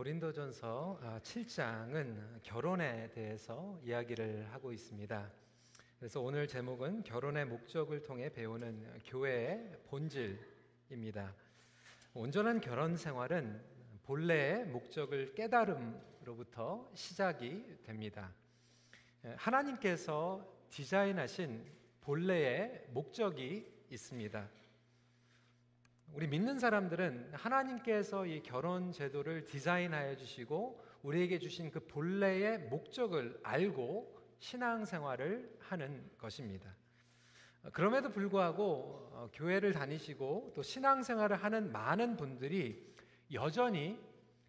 [0.00, 5.30] 고린도전서 7장은 아, 결혼에 대해서 이야기를 하고 있습니다.
[5.98, 11.34] 그래서 오늘 제목은 결혼의 목적을 통해 배우는 교회의 본질입니다.
[12.14, 13.62] 온전한 결혼 생활은
[14.04, 18.32] 본래의 목적을 깨달음으로부터 시작이 됩니다.
[19.36, 21.62] 하나님께서 디자인하신
[22.00, 24.48] 본래의 목적이 있습니다.
[26.12, 34.18] 우리 믿는 사람들은 하나님께서 이 결혼 제도를 디자인하여 주시고 우리에게 주신 그 본래의 목적을 알고
[34.40, 36.74] 신앙생활을 하는 것입니다.
[37.72, 42.92] 그럼에도 불구하고 어, 교회를 다니시고 또 신앙생활을 하는 많은 분들이
[43.32, 43.98] 여전히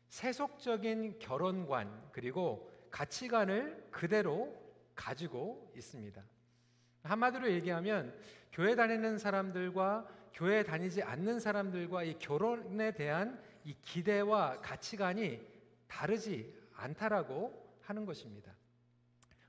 [0.07, 4.57] 세속적인 결혼관 그리고 가치관을 그대로
[4.95, 6.23] 가지고 있습니다.
[7.03, 8.17] 한마디로 얘기하면
[8.51, 15.39] 교회 다니는 사람들과 교회 다니지 않는 사람들과 이 결혼에 대한 이 기대와 가치관이
[15.87, 18.55] 다르지 않다라고 하는 것입니다.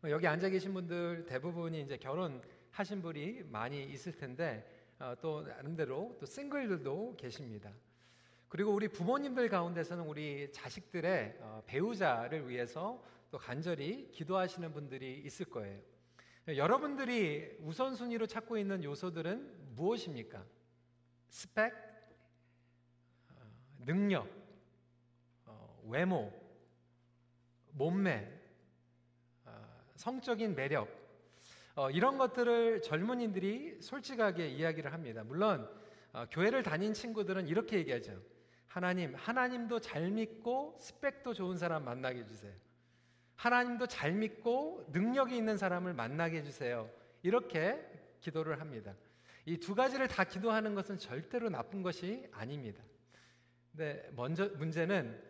[0.04, 6.26] 여기 앉아 계신 분들 대부분이 이제 결혼하신 분이 많이 있을 텐데 어, 또 나름대로 또
[6.26, 7.72] 싱글들도 계십니다.
[8.48, 15.80] 그리고 우리 부모님들 가운데서는 우리 자식들의 어, 배우자를 위해서 또 간절히 기도하시는 분들이 있을 거예요.
[16.48, 20.44] 여러분들이 우선순위로 찾고 있는 요소들은 무엇입니까?
[21.32, 21.72] 스펙,
[23.30, 23.34] 어,
[23.86, 24.28] 능력,
[25.46, 26.30] 어, 외모,
[27.72, 28.30] 몸매,
[29.46, 31.00] 어, 성적인 매력
[31.90, 35.24] 이런 것들을 젊은이들이 솔직하게 이야기를 합니다.
[35.24, 35.66] 물론
[36.30, 38.22] 교회를 다닌 친구들은 이렇게 얘기하죠.
[38.66, 42.52] 하나님, 하나님도 잘 믿고 스펙도 좋은 사람 만나게 해주세요.
[43.36, 46.90] 하나님도 잘 믿고 능력이 있는 사람을 만나게 해주세요.
[47.22, 47.82] 이렇게
[48.20, 48.94] 기도를 합니다.
[49.44, 52.82] 이 두 가지를 다 기도하는 것은 절대로 나쁜 것이 아닙니다.
[53.72, 55.20] 근데 먼저 문제는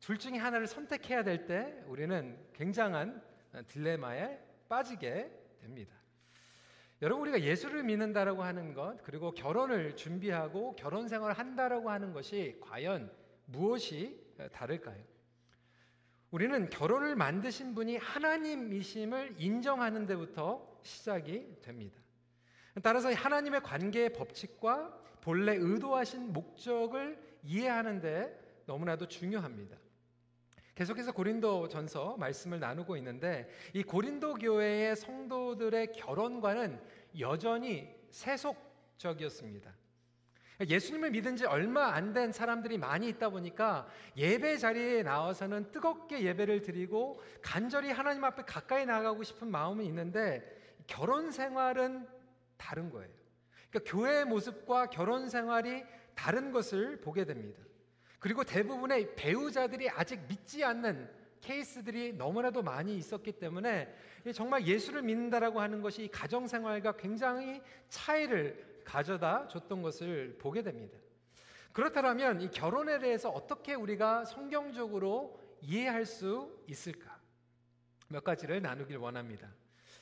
[0.00, 3.22] 둘 중에 하나를 선택해야 될 때 우리는 굉장한
[3.68, 4.38] 딜레마에
[4.68, 5.94] 빠지게 됩니다.
[7.02, 13.10] 여러분 우리가 예수를 믿는다라고 하는 것 그리고 결혼을 준비하고 결혼 생활을 한다라고 하는 것이 과연
[13.46, 14.18] 무엇이
[14.52, 15.02] 다를까요?
[16.30, 22.03] 우리는 결혼을 만드신 분이 하나님이심을 인정하는 데부터 시작이 됩니다.
[22.82, 29.76] 따라서 하나님의 관계의 법칙과 본래 의도하신 목적을 이해하는데 너무나도 중요합니다.
[30.74, 36.80] 계속해서 고린도 전서 말씀을 나누고 있는데 이 고린도 교회의 성도들의 결혼관은
[37.20, 39.72] 여전히 세속적이었습니다.
[40.68, 43.86] 예수님을 믿은 지 얼마 안 된 사람들이 많이 있다 보니까
[44.16, 50.42] 예배 자리에 나와서는 뜨겁게 예배를 드리고 간절히 하나님 앞에 가까이 나가고 싶은 마음은 있는데
[50.86, 52.06] 결혼 생활은
[52.64, 53.12] 다른 거예요.
[53.70, 57.62] 그러니까 교회의 모습과 결혼 생활이 다른 것을 보게 됩니다.
[58.18, 61.10] 그리고 대부분의 배우자들이 아직 믿지 않는
[61.42, 63.94] 케이스들이 너무나도 많이 있었기 때문에
[64.32, 67.60] 정말 예수를 믿는다라고 하는 것이 가정 생활과 굉장히
[67.90, 70.98] 차이를 가져다 줬던 것을 보게 됩니다.
[71.72, 77.20] 그렇다면 이 결혼에 대해서 어떻게 우리가 성경적으로 이해할 수 있을까?
[78.08, 79.52] 몇 가지를 나누길 원합니다.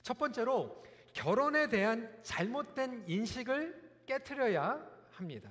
[0.03, 5.51] 첫 번째로 결혼에 대한 잘못된 인식을 깨뜨려야 합니다.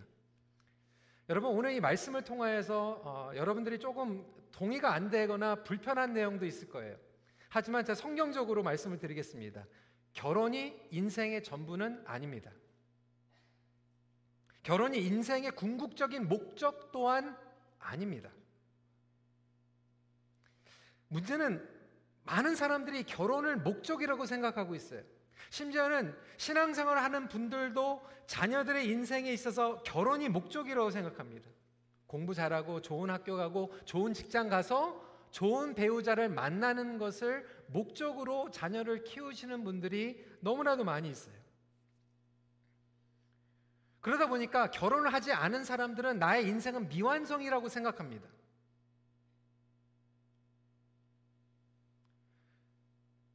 [1.29, 6.97] 여러분 오늘 이 말씀을 통하여서 어, 여러분들이 조금 동의가 안 되거나 불편한 내용도 있을 거예요.
[7.49, 9.65] 하지만 제가 성경적으로 말씀을 드리겠습니다.
[10.13, 12.51] 결혼이 인생의 전부는 아닙니다.
[14.63, 17.37] 결혼이 인생의 궁극적인 목적 또한
[17.79, 18.29] 아닙니다.
[21.07, 21.67] 문제는
[22.23, 25.01] 많은 사람들이 결혼을 목적이라고 생각하고 있어요.
[25.49, 31.49] 심지어는 신앙생활을 하는 분들도 자녀들의 인생에 있어서 결혼이 목적이라고 생각합니다.
[32.07, 39.63] 공부 잘하고 좋은 학교 가고 좋은 직장 가서 좋은 배우자를 만나는 것을 목적으로 자녀를 키우시는
[39.63, 41.35] 분들이 너무나도 많이 있어요.
[44.01, 48.27] 그러다 보니까 결혼을 하지 않은 사람들은 나의 인생은 미완성이라고 생각합니다.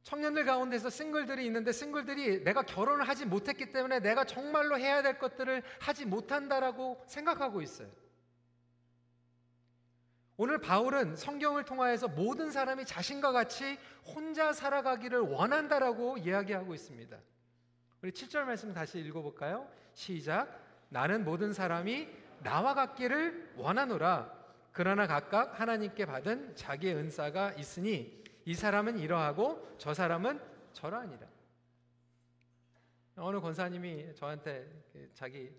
[0.07, 5.61] 청년들 가운데서 싱글들이 있는데 싱글들이 내가 결혼을 하지 못했기 때문에 내가 정말로 해야 될 것들을
[5.81, 7.89] 하지 못한다라고 생각하고 있어요.
[10.37, 17.17] 오늘 바울은 성경을 통하여서 모든 사람이 자신과 같이 혼자 살아가기를 원한다라고 이야기하고 있습니다.
[18.01, 19.67] 우리 7절 말씀 다시 읽어볼까요?
[19.93, 20.57] 시작.
[20.87, 22.07] 나는 모든 사람이
[22.43, 24.37] 나와 같기를 원하노라.
[24.71, 28.16] 그러나 각각 하나님께 받은 자기의 은사가 있으니
[28.47, 30.39] 이 사람은 이러하고 저 사람은
[30.71, 31.27] 저러하니라.
[33.17, 35.51] 어느 권사님이 저한테 그 자기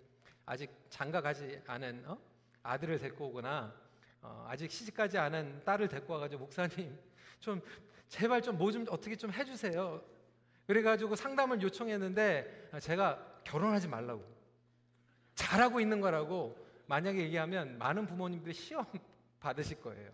[0.47, 2.17] 아직 장가 가지 않은 어?
[2.63, 3.75] 아들을 데리고 오거나
[4.23, 6.99] 어, 아직 시집가지 않은 딸을 데리고 와가지고 목사님
[7.41, 7.61] 좀
[8.09, 10.03] 제발 좀 뭐좀 좀 어떻게 좀 해주세요.
[10.67, 14.25] 그래가지고 상담을 요청했는데 제가 결혼하지 말라고
[15.35, 16.57] 잘하고 있는 거라고
[16.87, 18.87] 만약에 얘기하면 많은 부모님들이 시험
[19.41, 20.11] 받으실 거예요.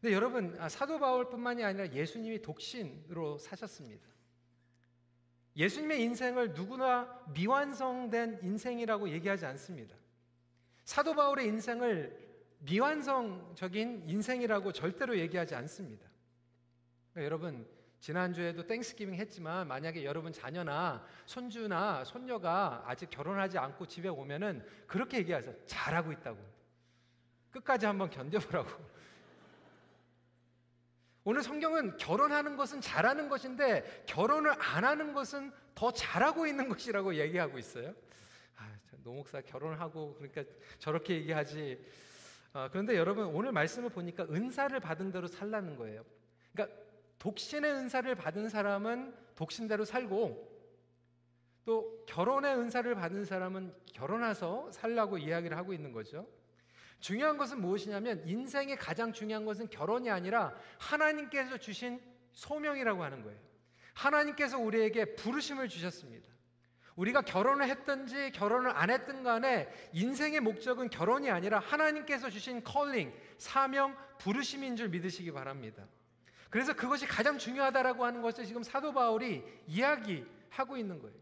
[0.00, 4.06] 근데 여러분 아, 사도 바울뿐만이 아니라 예수님이 독신으로 사셨습니다.
[5.56, 9.96] 예수님의 인생을 누구나 미완성된 인생이라고 얘기하지 않습니다.
[10.84, 12.26] 사도 바울의 인생을
[12.60, 16.06] 미완성적인 인생이라고 절대로 얘기하지 않습니다.
[17.12, 17.66] 그러니까 여러분
[18.00, 25.54] 지난주에도 땡스기빙 했지만 만약에 여러분 자녀나 손주나 손녀가 아직 결혼하지 않고 집에 오면은 그렇게 얘기하세요.
[25.64, 26.38] 잘하고 있다고.
[27.50, 28.70] 끝까지 한번 견뎌보라고.
[31.28, 37.58] 오늘 성경은 결혼하는 것은 잘하는 것인데 결혼을 안 하는 것은 더 잘하고 있는 것이라고 얘기하고
[37.58, 37.92] 있어요.
[38.56, 38.70] 아,
[39.02, 40.44] 노목사 결혼하고 그러니까
[40.78, 41.84] 저렇게 얘기하지.
[42.52, 46.04] 아, 그런데 여러분 오늘 말씀을 보니까 은사를 받은 대로 살라는 거예요.
[46.52, 46.78] 그러니까
[47.18, 50.56] 독신의 은사를 받은 사람은 독신대로 살고
[51.64, 56.24] 또 결혼의 은사를 받은 사람은 결혼해서 살라고 이야기를 하고 있는 거죠.
[57.00, 62.00] 중요한 것은 무엇이냐면 인생의 가장 중요한 것은 결혼이 아니라 하나님께서 주신
[62.32, 63.38] 소명이라고 하는 거예요.
[63.94, 66.28] 하나님께서 우리에게 부르심을 주셨습니다.
[66.96, 73.94] 우리가 결혼을 했든지 결혼을 안 했든 간에 인생의 목적은 결혼이 아니라 하나님께서 주신 컬링, 사명,
[74.18, 75.86] 부르심인 줄 믿으시기 바랍니다.
[76.48, 81.16] 그래서 그것이 가장 중요하다라고 하는 것을 지금 사도 바울이 이야기하고 있는 거예요.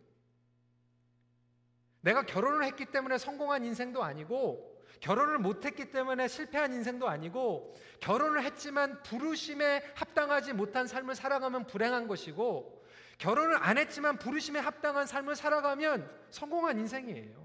[2.02, 9.02] 내가 결혼을 했기 때문에 성공한 인생도 아니고 결혼을 못했기 때문에 실패한 인생도 아니고 결혼을 했지만
[9.02, 12.84] 부르심에 합당하지 못한 삶을 살아가면 불행한 것이고
[13.18, 17.44] 결혼을 안 했지만 부르심에 합당한 삶을 살아가면 성공한 인생이에요.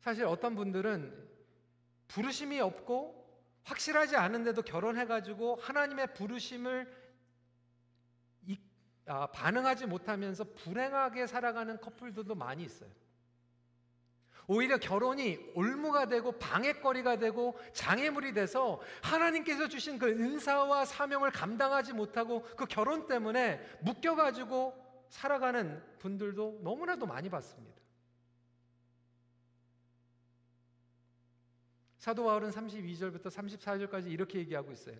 [0.00, 1.30] 사실 어떤 분들은
[2.08, 3.22] 부르심이 없고
[3.64, 6.92] 확실하지 않은데도 결혼해가지고 하나님의 부르심을
[8.46, 8.58] 이,
[9.06, 12.90] 아, 반응하지 못하면서 불행하게 살아가는 커플들도 많이 있어요.
[14.46, 22.42] 오히려 결혼이 올무가 되고 방해거리가 되고 장애물이 돼서 하나님께서 주신 그 은사와 사명을 감당하지 못하고
[22.56, 27.80] 그 결혼 때문에 묶여가지고 살아가는 분들도 너무나도 많이 봤습니다.
[31.98, 34.96] 사도 바울은 32절부터 34절까지 이렇게 얘기하고 있어요.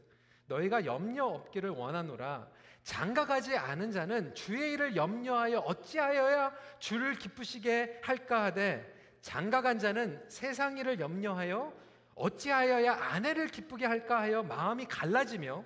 [0.46, 2.48] 너희가 염려 없기를 원하노라.
[2.84, 11.00] 장가가지 않은 자는 주의 일을 염려하여 어찌하여야 주를 기쁘시게 할까 하되 장가간 자는 세상 일을
[11.00, 11.72] 염려하여
[12.14, 15.64] 어찌하여야 아내를 기쁘게 할까 하여 마음이 갈라지며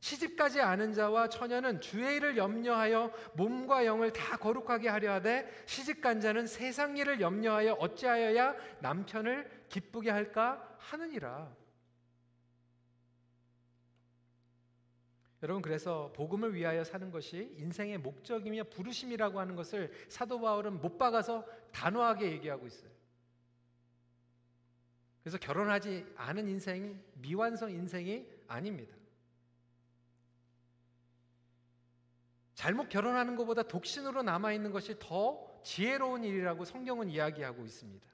[0.00, 6.46] 시집가지 않은 자와 처녀는 주의 일을 염려하여 몸과 영을 다 거룩하게 하려 하되 시집간 자는
[6.46, 11.54] 세상 일을 염려하여 어찌하여야 남편을 기쁘게 할까 하느니라.
[15.42, 21.46] 여러분 그래서 복음을 위하여 사는 것이 인생의 목적이며 부르심이라고 하는 것을 사도 바울은 못 박아서
[21.72, 22.89] 단호하게 얘기하고 있어요.
[25.22, 28.96] 그래서 결혼하지 않은 인생이 미완성 인생이 아닙니다.
[32.54, 38.06] 잘못 결혼하는 것보다 독신으로 남아 있는 것이 더 지혜로운 일이라고 성경은 이야기하고 있습니다.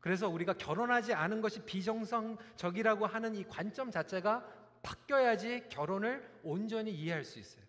[0.00, 4.46] 그래서 우리가 결혼하지 않은 것이 비정상적이라고 하는 이 관점 자체가
[4.82, 7.64] 바뀌어야지 결혼을 온전히 이해할 수 있어요.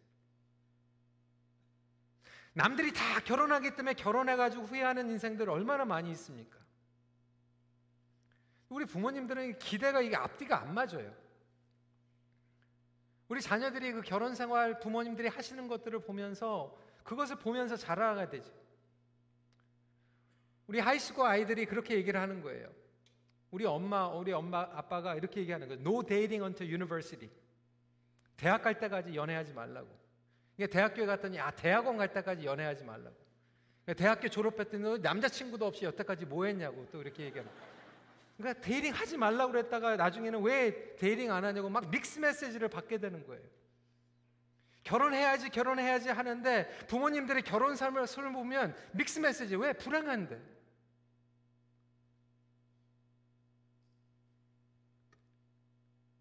[2.53, 6.58] 남들이 다 결혼하기 때문에 결혼해가지고 후회하는 인생들 얼마나 많이 있습니까?
[8.69, 11.13] 우리 부모님들은 기대가 이게 앞뒤가 안 맞아요.
[13.27, 18.51] 우리 자녀들이 그 결혼 생활 부모님들이 하시는 것들을 보면서 그것을 보면서 자라가 되죠.
[20.67, 22.71] 우리 high school 아이들이 그렇게 얘기를 하는 거예요.
[23.51, 25.81] 우리 엄마, 우리 엄마, 아빠가 이렇게 얘기하는 거예요.
[25.81, 27.29] No dating until university.
[28.38, 29.89] 대학 갈 때까지 연애하지 말라고.
[30.57, 33.15] 이게 대학교에 갔더니 아 대학원 갈 때까지 연애하지 말라고.
[33.97, 37.78] 대학교 졸업했더니 남자친구도 없이 여태까지 뭐 했냐고 또 이렇게 얘기하는 거예요.
[38.39, 43.27] 그러니까 dating 하지 말라고 그랬다가 나중에는 왜 dating 안 하냐고 막 믹스 메시지를 받게 되는
[43.27, 43.43] 거예요.
[44.84, 49.57] 결혼해야지 결혼해야지 하는데 부모님들의 결혼 삶을 보면 mixed message.
[49.58, 49.74] 왜?
[49.74, 50.41] 불행한데.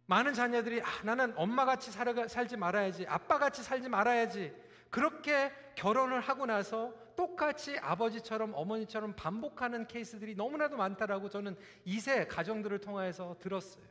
[0.07, 4.53] 많은 자녀들이 아, 나는 엄마같이 살지 말아야지 아빠같이 살지 말아야지.
[4.91, 13.37] 그렇게 결혼을 하고 나서 똑같이 아버지처럼 어머니처럼 반복하는 케이스들이 너무나도 많다라고 저는 이세 가정들을 통해서
[13.41, 13.85] 들었어요.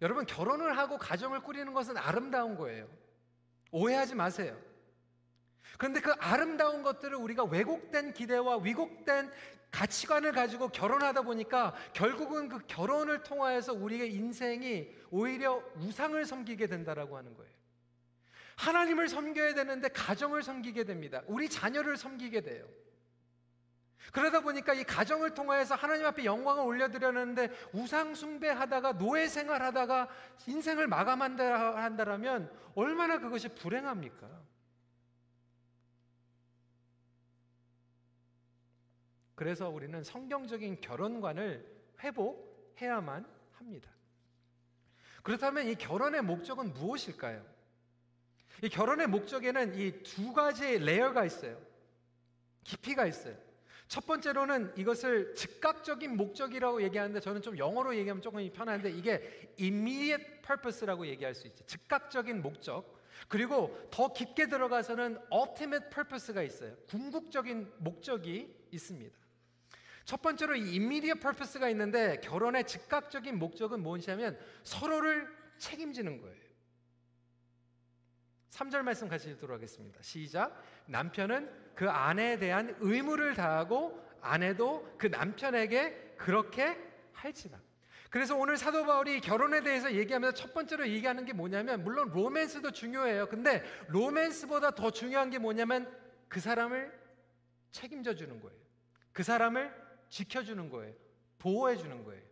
[0.00, 2.88] 여러분 결혼을 하고 가정을 꾸리는 것은 아름다운 거예요.
[3.72, 4.56] 오해하지 마세요.
[5.76, 9.32] 그런데 그 아름다운 것들을 우리가 왜곡된 기대와 위곡된
[9.72, 17.34] 가치관을 가지고 결혼하다 보니까 결국은 그 결혼을 통하여서 우리의 인생이 오히려 우상을 섬기게 된다라고 하는
[17.34, 17.63] 거예요.
[18.56, 21.22] 하나님을 섬겨야 되는데 가정을 섬기게 됩니다.
[21.26, 22.68] 우리 자녀를 섬기게 돼요.
[24.12, 30.08] 그러다 보니까 이 가정을 통하여서 하나님 앞에 영광을 올려드렸는데 우상 숭배하다가 노예 생활하다가
[30.46, 34.28] 인생을 마감한다 한다라면 얼마나 그것이 불행합니까?
[39.34, 41.66] 그래서 우리는 성경적인 결혼관을
[42.00, 43.90] 회복해야만 합니다.
[45.22, 47.53] 그렇다면 이 결혼의 목적은 무엇일까요?
[48.62, 51.60] 이 결혼의 목적에는 이 두 가지의 레이어가 있어요.
[52.64, 53.36] 깊이가 있어요.
[53.88, 61.06] 첫 번째로는 이것을 즉각적인 목적이라고 얘기하는데 저는 좀 영어로 얘기하면 조금 편한데 이게 immediate purpose라고
[61.06, 61.64] 얘기할 수 있죠.
[61.66, 62.94] 즉각적인 목적.
[63.28, 66.74] 그리고 더 깊게 들어가서는 ultimate purpose가 있어요.
[66.88, 69.16] 궁극적인 목적이 있습니다.
[70.04, 76.43] 첫 번째로 이 immediate purpose가 있는데 결혼의 즉각적인 목적은 무엇이냐면 서로를 책임지는 거예요.
[78.54, 80.00] 3절 말씀 같이 읽도록 하겠습니다.
[80.00, 80.62] 시작.
[80.86, 86.78] 남편은 그 아내에 대한 의무를 다하고 아내도 그 남편에게 그렇게
[87.12, 87.60] 할지다.
[88.10, 93.26] 그래서 오늘 사도 바울이 결혼에 대해서 얘기하면서 첫 번째로 얘기하는 게 뭐냐면 물론 로맨스도 중요해요.
[93.26, 95.92] 근데 로맨스보다 더 중요한 게 뭐냐면
[96.28, 96.96] 그 사람을
[97.72, 98.56] 책임져 주는 거예요.
[99.12, 99.74] 그 사람을
[100.08, 100.94] 지켜 주는 거예요.
[101.38, 102.22] 보호해 주는 거예요.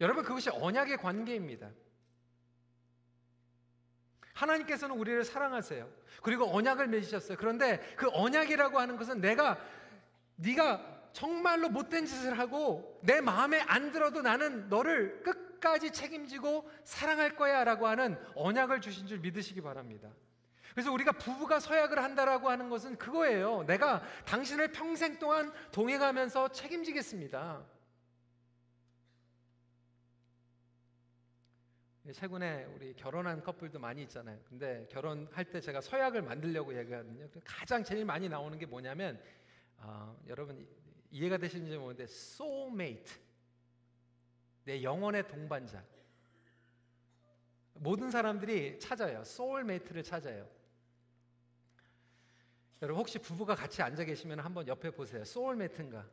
[0.00, 1.70] 여러분 그것이 언약의 관계입니다.
[4.32, 5.88] 하나님께서는 우리를 사랑하세요.
[6.22, 7.36] 그리고 언약을 맺으셨어요.
[7.38, 9.58] 그런데 그 언약이라고 하는 것은 내가
[10.36, 17.86] 네가 정말로 못된 짓을 하고 내 마음에 안 들어도 나는 너를 끝까지 책임지고 사랑할 거야라고
[17.86, 20.08] 하는 언약을 주신 줄 믿으시기 바랍니다.
[20.72, 23.64] 그래서 우리가 부부가 서약을 한다라고 하는 것은 그거예요.
[23.66, 27.60] 내가 당신을 평생 동안 동행하면서 책임지겠습니다.
[32.12, 34.38] 최근에 우리 결혼한 커플도 많이 있잖아요.
[34.48, 37.28] 근데 결혼할 때 제가 서약을 만들려고 얘기하거든요.
[37.44, 39.20] 가장 제일 많이 나오는 게 뭐냐면
[39.76, 40.66] 어, 여러분
[41.10, 43.12] 이해가 되시는지 모르는데 soulmate
[44.64, 45.82] 내 영혼의 동반자
[47.74, 49.20] 모든 사람들이 찾아요.
[49.20, 50.48] soulmate를 찾아요.
[52.82, 55.22] 여러분 혹시 부부가 같이 앉아 계시면 한번 옆에 보세요.
[55.22, 56.06] soulmate인가?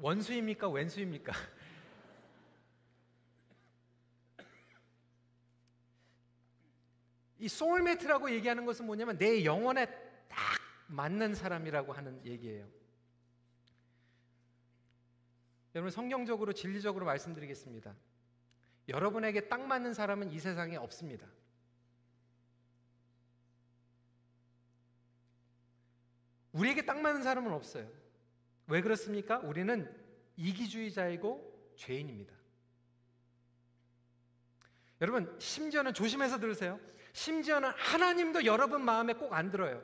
[0.00, 0.68] 원수입니까?
[0.68, 1.32] 왼수입니까?
[7.38, 9.86] 이 soulmate라고 얘기하는 것은 뭐냐면 내 영혼에
[10.28, 10.38] 딱
[10.88, 12.66] 맞는 사람이라고 하는 얘기예요.
[15.74, 17.94] 여러분 성경적으로 진리적으로 말씀드리겠습니다.
[18.88, 21.26] 여러분에게 딱 맞는 사람은 이 세상에 없습니다.
[26.52, 27.86] 우리에게 딱 맞는 사람은 없어요.
[28.66, 29.38] 왜 그렇습니까?
[29.38, 29.92] 우리는
[30.36, 32.34] 이기주의자이고 죄인입니다.
[35.00, 36.80] 여러분, 심지어는 조심해서 들으세요.
[37.12, 39.82] 심지어는 하나님도 여러분 마음에 꼭 안 들어요.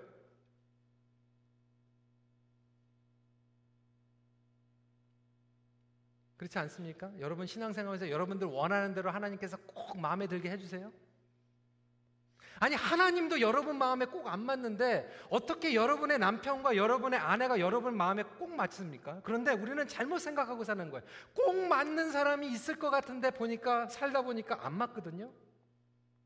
[6.36, 7.12] 그렇지 않습니까?
[7.20, 10.92] 여러분 신앙생활에서 여러분들 원하는 대로 하나님께서 꼭 마음에 들게 해주세요.
[12.62, 18.54] 아니 하나님도 여러분 마음에 꼭 안 맞는데 어떻게 여러분의 남편과 여러분의 아내가 여러분 마음에 꼭
[18.54, 19.20] 맞습니까?
[19.24, 21.04] 그런데 우리는 잘못 생각하고 사는 거예요.
[21.34, 25.32] 꼭 맞는 사람이 있을 것 같은데 보니까 살다 보니까 안 맞거든요.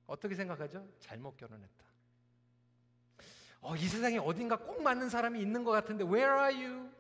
[0.07, 0.87] 어떻게 생각하죠?
[1.01, 1.85] 잘못 결혼했다.
[3.63, 6.91] 어, 이 세상에 어딘가 꼭 맞는 사람이 있는 것 같은데 Where are you?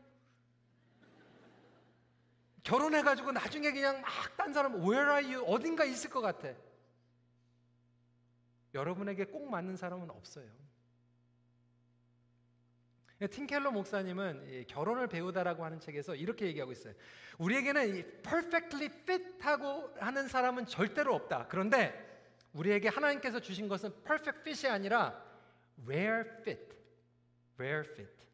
[2.62, 5.45] 결혼해가지고 나중에 그냥 막 딴 사람 Where are you?
[5.47, 6.49] 어딘가 있을 것 같아.
[8.76, 10.47] 여러분에게 꼭 맞는 사람은 없어요.
[13.30, 16.92] 팀켈러 목사님은 결혼을 배우다라고 하는 책에서 이렇게 얘기하고 있어요.
[17.38, 21.47] 우리에게는 perfectly fit하고 하는 사람은 절대로 없다.
[21.49, 22.04] 그런데
[22.52, 25.25] 우리에게 하나님께서 주신 것은 perfect fit이 아니라
[25.87, 26.76] rare fit.
[27.59, 28.26] rare fit.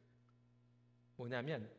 [1.17, 1.71] 뭐냐면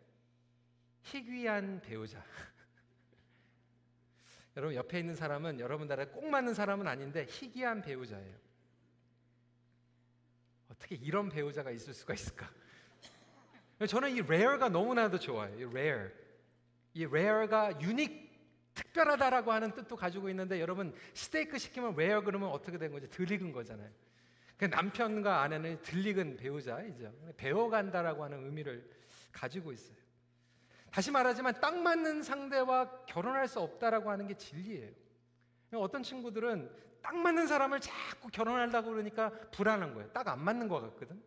[1.01, 2.23] 희귀한 배우자.
[4.55, 8.42] 여러분 옆에 있는 사람은 여러분들에 꼭 맞는 사람은 아닌데 희귀한 배우자예요.
[10.83, 12.49] 어떻게 이런 배우자가 있을 수가 있을까?
[13.87, 15.57] 저는 이 rare가 너무나도 좋아요.
[15.57, 16.09] 이 rare.
[16.93, 18.31] 이 rare가 유닉
[18.73, 23.07] 특별하다라고 하는 뜻도 가지고 있는데 여러분 스테이크 시키면 rare 그러면 어떻게 된 거죠?
[23.09, 23.89] 덜 익은 거잖아요.
[24.57, 27.13] 그 남편과 아내는 덜 익은 배우자이죠.
[27.37, 28.89] 배워간다라고 하는 의미를
[29.31, 29.97] 가지고 있어요.
[30.91, 34.91] 다시 말하지만 딱 맞는 상대와 결혼할 수 없다라고 하는 게 진리예요.
[35.73, 36.69] 어떤 친구들은
[37.03, 40.09] 딱 맞는 사람을 자꾸 결혼하려고 그러니까 불안한 거예요.
[40.11, 41.21] 딱 안 맞는 것 같거든.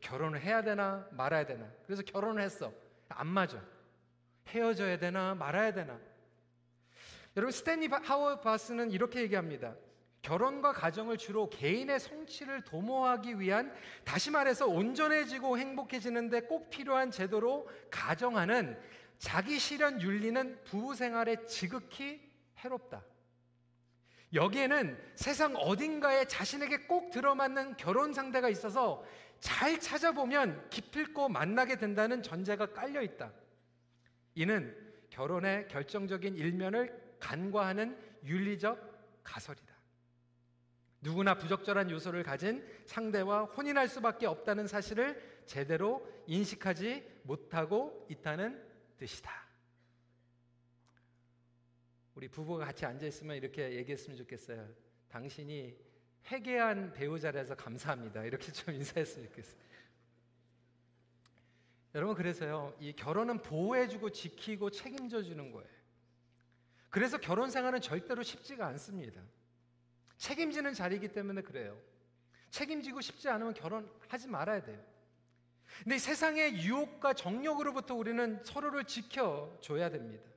[0.00, 1.70] 결혼을 해야 되나 말아야 되나.
[1.86, 2.72] 그래서 결혼을 했어.
[3.08, 3.62] 안 맞아.
[4.48, 5.98] 헤어져야 되나 말아야 되나.
[7.36, 9.74] 여러분 스탠리 하워 바스는 이렇게 얘기합니다.
[10.22, 18.78] 결혼과 가정을 주로 개인의 성취를 도모하기 위한 다시 말해서 온전해지고 행복해지는데 꼭 필요한 제도로 가정하는
[19.18, 22.20] 자기 실현 윤리는 부부 생활에 지극히
[22.58, 23.02] 해롭다.
[24.34, 29.04] 여기에는 세상 어딘가에 자신에게 꼭 들어맞는 결혼 상대가 있어서
[29.40, 33.32] 잘 찾아보면 기필코 만나게 된다는 전제가 깔려 있다.
[34.34, 34.74] 이는
[35.10, 39.72] 결혼의 결정적인 일면을 간과하는 윤리적 가설이다.
[41.02, 48.62] 누구나 부적절한 요소를 가진 상대와 혼인할 수밖에 없다는 사실을 제대로 인식하지 못하고 있다는
[48.98, 49.51] 뜻이다.
[52.14, 54.68] 우리 부부가 같이 앉아 있으면 이렇게 얘기했으면 좋겠어요.
[55.08, 55.76] 당신이
[56.30, 58.24] 회개한 배우자라서 감사합니다.
[58.24, 59.62] 이렇게 좀 인사했으면 좋겠어요.
[61.94, 62.74] 여러분 그래서요.
[62.80, 65.68] 이 결혼은 보호해 주고 지키고 책임져 주는 거예요.
[66.88, 69.20] 그래서 결혼 생활은 절대로 쉽지가 않습니다.
[70.16, 71.78] 책임지는 자리이기 때문에 그래요.
[72.50, 74.82] 책임지고 싶지 않으면 결혼하지 말아야 돼요.
[75.82, 80.31] 근데 세상의 유혹과 정욕으로부터 우리는 서로를 지켜줘야 됩니다.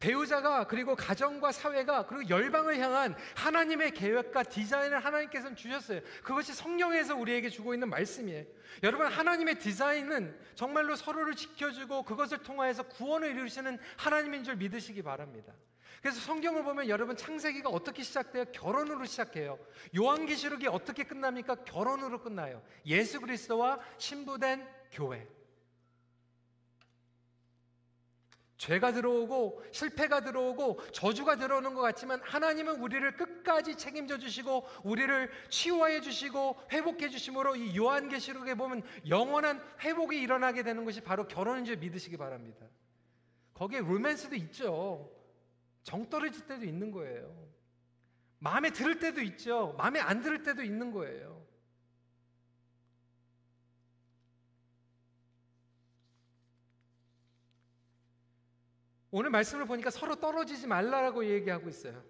[0.00, 6.00] 배우자가 그리고 가정과 사회가 그리고 열방을 향한 하나님의 계획과 디자인을 하나님께서는 주셨어요.
[6.22, 8.44] 그것이 성령에서 우리에게 주고 있는 말씀이에요.
[8.82, 15.52] 여러분 하나님의 디자인은 정말로 서로를 지켜주고 그것을 통하여서 구원을 이루시는 하나님인 줄 믿으시기 바랍니다.
[16.02, 18.44] 그래서 성경을 보면 여러분 창세기가 어떻게 시작돼요?
[18.52, 19.58] 결혼으로 시작해요.
[19.96, 21.64] 요한계시록이 어떻게 끝납니까?
[21.64, 22.62] 결혼으로 끝나요.
[22.84, 25.26] 예수 그리스도와 신부된 교회.
[28.64, 36.00] 죄가 들어오고 실패가 들어오고 저주가 들어오는 것 같지만 하나님은 우리를 끝까지 책임져 주시고 우리를 치유해
[36.00, 42.16] 주시고 회복해 주심으로 이 요한계시록에 보면 영원한 회복이 일어나게 되는 것이 바로 결혼인 줄 믿으시기
[42.16, 42.64] 바랍니다.
[43.52, 45.12] 거기에 로맨스도 있죠.
[45.82, 47.46] 정 떨어질 때도 있는 거예요.
[48.38, 49.74] 마음에 들을 때도 있죠.
[49.76, 51.44] 마음에 안 들을 때도 있는 거예요.
[59.16, 62.02] 오늘 말씀을 보니까 서로 떨어지지 말라라고 얘기하고 있어요.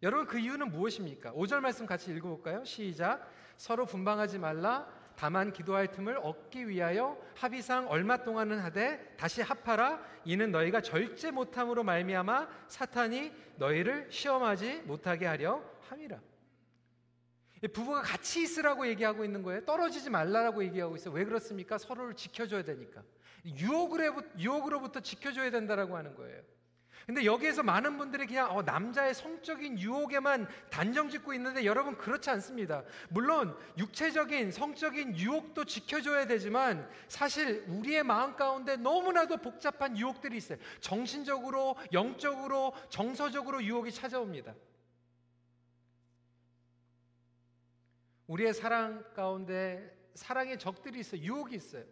[0.00, 1.32] 여러분 그 이유는 무엇입니까?
[1.32, 2.64] 5절 말씀 같이 읽어볼까요?
[2.64, 3.28] 시작.
[3.56, 4.88] 서로 분방하지 말라.
[5.16, 10.00] 다만 기도할 틈을 얻기 위하여 합의상 얼마 동안은 하되 다시 합하라.
[10.24, 16.20] 이는 너희가 절제 못함으로 말미암아 사탄이 너희를 시험하지 못하게 하려 함이라.
[17.72, 19.64] 부부가 같이 있으라고 얘기하고 있는 거예요.
[19.64, 21.12] 떨어지지 말라라고 얘기하고 있어요.
[21.12, 21.76] 왜 그렇습니까?
[21.76, 23.02] 서로를 지켜줘야 되니까.
[23.44, 26.42] 유혹으로부터 지켜줘야 된다라고 하는 거예요.
[27.06, 32.82] 근데 여기에서 많은 분들이 그냥 어, 남자의 성적인 유혹에만 단정 짓고 있는데 여러분 그렇지 않습니다.
[33.10, 40.58] 물론 육체적인 성적인 유혹도 지켜줘야 되지만 사실 우리의 마음 가운데 너무나도 복잡한 유혹들이 있어요.
[40.80, 44.54] 정신적으로, 영적으로, 정서적으로 유혹이 찾아옵니다.
[48.26, 51.20] 우리의 사랑 가운데 사랑의 적들이 있어요.
[51.20, 51.84] 유혹이 있어요.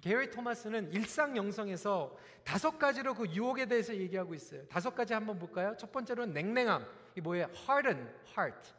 [0.00, 4.66] 게리 토마스는 일상 영성에서 다섯 가지로 그 유혹에 대해서 얘기하고 있어요.
[4.68, 5.74] 다섯 가지 한번 볼까요?
[5.78, 6.86] 첫 번째로는 냉랭함.
[7.16, 7.48] 이 뭐예요?
[7.68, 8.72] harden heart.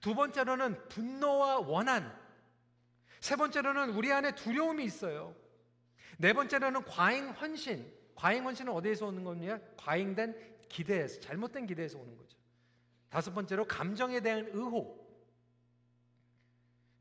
[0.00, 2.16] 두 번째로는 분노와 원한.
[3.20, 5.34] 세 번째로는 우리 안에 두려움이 있어요.
[6.18, 7.90] 네 번째로는 과잉 헌신.
[8.14, 9.58] 과잉 헌신은 어디에서 오는 겁니까?
[9.76, 12.36] 과잉된 기대에서 잘못된 기대에서 오는 거죠.
[13.08, 15.01] 다섯 번째로 감정에 대한 의혹.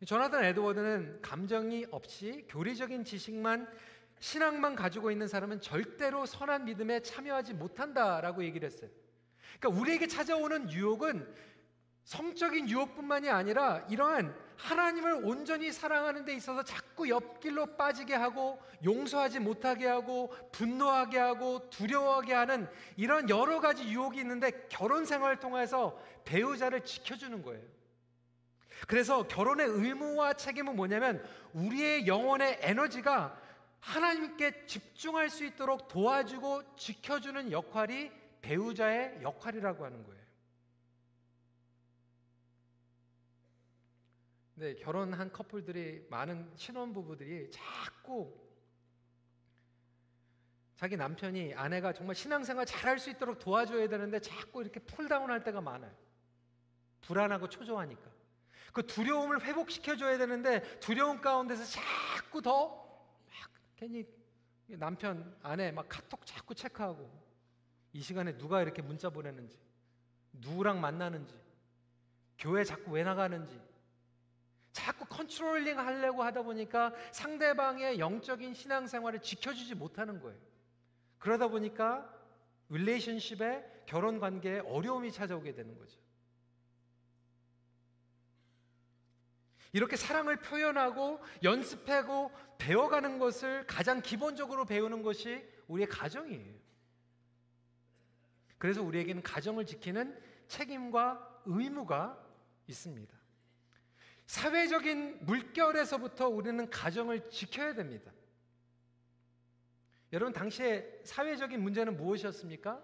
[0.06, 3.68] 조나단 에드워드는 감정이 없이 교리적인 지식만
[4.20, 8.90] 신앙만 가지고 있는 사람은 절대로 선한 믿음에 참여하지 못한다라고 얘기를 했어요.
[9.60, 11.28] 그러니까 우리에게 찾아오는 유혹은
[12.04, 19.88] 성적인 유혹뿐만이 아니라 이러한 하나님을 온전히 사랑하는 데 있어서 자꾸 옆길로 빠지게 하고 용서하지 못하게
[19.88, 27.44] 하고 분노하게 하고 두려워하게 하는 이런 여러 가지 유혹이 있는데 결혼 생활을 통해서 배우자를 지켜주는
[27.44, 27.81] 거예요.
[28.88, 33.40] 그래서 결혼의 의무와 책임은 뭐냐면 우리의 영혼의 에너지가
[33.80, 40.22] 하나님께 집중할 수 있도록 도와주고 지켜주는 역할이 배우자의 역할이라고 하는 거예요.
[44.56, 48.40] 네, 결혼한 커플들이 많은 신혼부부들이 자꾸
[50.76, 55.44] 자기 남편이 아내가 정말 신앙생활 잘할 수 있도록 도와줘야 되는데 자꾸 이렇게 pull down 할
[55.44, 55.92] 때가 많아요.
[57.02, 58.11] 불안하고 초조하니까.
[58.72, 62.82] 그 두려움을 회복시켜 줘야 되는데 두려움 가운데서 자꾸 더
[63.26, 64.06] 막 괜히
[64.68, 67.10] 남편 아내 막 카톡 자꾸 체크하고
[67.94, 69.60] 이 시간에 누가 이렇게 문자 보내는지
[70.34, 71.36] 누구랑 만나는지
[72.38, 73.60] 교회 자꾸 왜 나가는지
[74.72, 80.40] 자꾸 controlling 하려고 하다 보니까 상대방의 영적인 신앙생활을 지켜주지 못하는 거예요.
[81.20, 82.10] 그러다 보니까
[82.70, 86.00] 릴레이션십에 결혼 관계에 어려움이 찾아오게 되는 거죠.
[89.74, 96.54] 이렇게 사랑을 표현하고 연습하고 배워가는 것을 가장 기본적으로 배우는 것이 우리의 가정이에요.
[98.58, 102.22] 그래서 우리에게는 가정을 지키는 책임과 의무가
[102.68, 103.18] 있습니다.
[104.28, 108.12] 사회적인 물결에서부터 우리는 가정을 지켜야 됩니다.
[110.14, 112.82] 여러분, 당시에 사회적인 문제는 무엇이었습니까?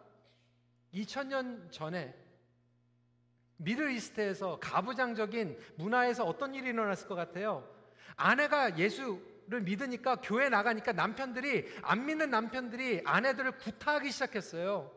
[0.93, 2.15] 2000년 전에
[3.57, 7.67] 미들 이스트에서 가부장적인 문화에서 어떤 일이 일어났을 것 같아요?
[8.15, 14.91] 아내가 예수를 믿으니까 교회 나가니까 남편들이 안 믿는 남편들이 아내들을 구타하기 시작했어요.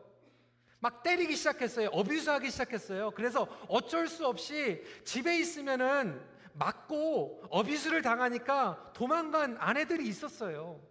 [0.79, 1.89] 막 때리기 시작했어요.
[1.89, 3.11] 어뷰스하기 시작했어요.
[3.11, 6.19] 그래서 어쩔 수 없이 집에 있으면은
[6.53, 10.81] 맞고 어뷰스를 당하니까 도망간 아내들이 있었어요.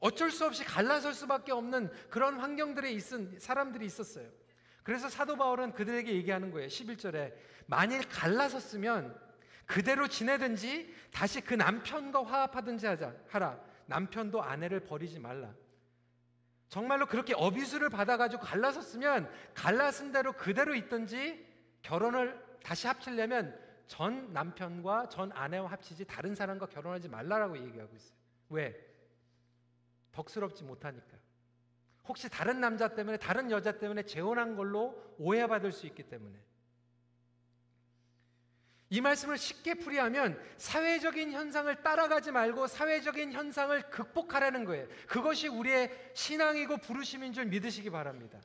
[0.00, 4.28] 어쩔 수 없이 갈라설 수밖에 없는 그런 환경들에 있은 사람들이 있었어요.
[4.82, 6.68] 그래서 사도 바울은 그들에게 얘기하는 거예요.
[6.68, 7.34] 11절에
[7.66, 9.18] 만일 갈라섰으면
[9.66, 13.60] 그대로 지내든지 다시 그 남편과 화합하든지 하자 하라.
[13.86, 15.52] 남편도 아내를 버리지 말라.
[16.68, 21.46] 정말로 그렇게 어비수를 받아가지고 갈라섰으면 갈라선 대로 그대로 있든지
[21.82, 28.16] 결혼을 다시 합치려면 전 남편과 전 아내와 합치지 다른 사람과 결혼하지 말라라고 얘기하고 있어요.
[28.50, 28.87] 왜?
[30.18, 31.16] 덕스럽지 못하니까.
[32.08, 36.36] 혹시 다른 남자 때문에 다른 여자 때문에 재혼한 걸로 오해받을 수 있기 때문에.
[38.90, 44.88] 이 말씀을 쉽게 풀이하면 사회적인 현상을 따라가지 말고 사회적인 현상을 극복하라는 거예요.
[45.06, 48.40] 그것이 우리의 신앙이고 부르심인 줄 믿으시기 바랍니다.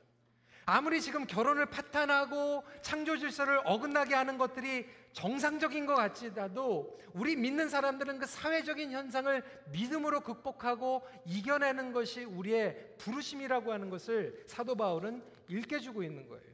[0.66, 8.20] 아무리 지금 결혼을 파탄하고 창조 질서를 어긋나게 하는 것들이 정상적인 것 같지라도 우리 믿는 사람들은
[8.20, 16.28] 그 사회적인 현상을 믿음으로 극복하고 이겨내는 것이 우리의 부르심이라고 하는 것을 사도 바울은 일깨주고 있는
[16.28, 16.54] 거예요.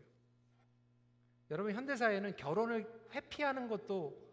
[1.51, 4.29] 여러분 현대 사회는 결혼을 회피하는 것도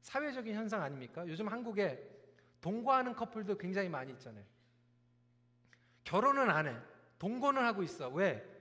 [0.00, 1.26] 사회적인 현상 아닙니까?
[1.26, 2.10] 요즘 한국에
[2.60, 4.44] 동거하는 커플도 굉장히 많이 있잖아요.
[6.04, 6.76] 결혼은 안 해.
[7.18, 8.08] 동거는 하고 있어.
[8.08, 8.51] 왜?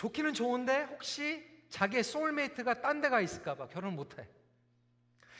[0.00, 4.26] 좋기는 좋은데 혹시 자기의 소울메이트가 딴 데가 있을까봐 결혼 못해.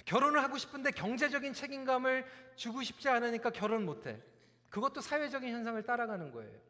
[0.05, 4.21] 결혼을 하고 싶은데 경제적인 책임감을 주고 싶지 않으니까 결혼 못해.
[4.69, 6.61] 그것도 사회적인 현상을 따라가는 거예요.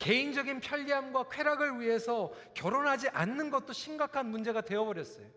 [0.00, 5.30] 개인적인 편리함과 쾌락을 위해서 결혼하지 않는 것도 심각한 문제가 되어버렸어요.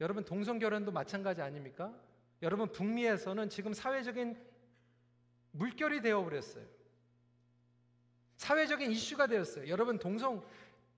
[0.00, 1.92] 여러분, 동성결혼도 마찬가지 아닙니까?
[2.40, 4.40] 여러분, 북미에서는 지금 사회적인
[5.50, 6.81] 물결이 되어버렸어요.
[8.42, 9.68] 사회적인 이슈가 되었어요.
[9.68, 10.44] 여러분, 동성,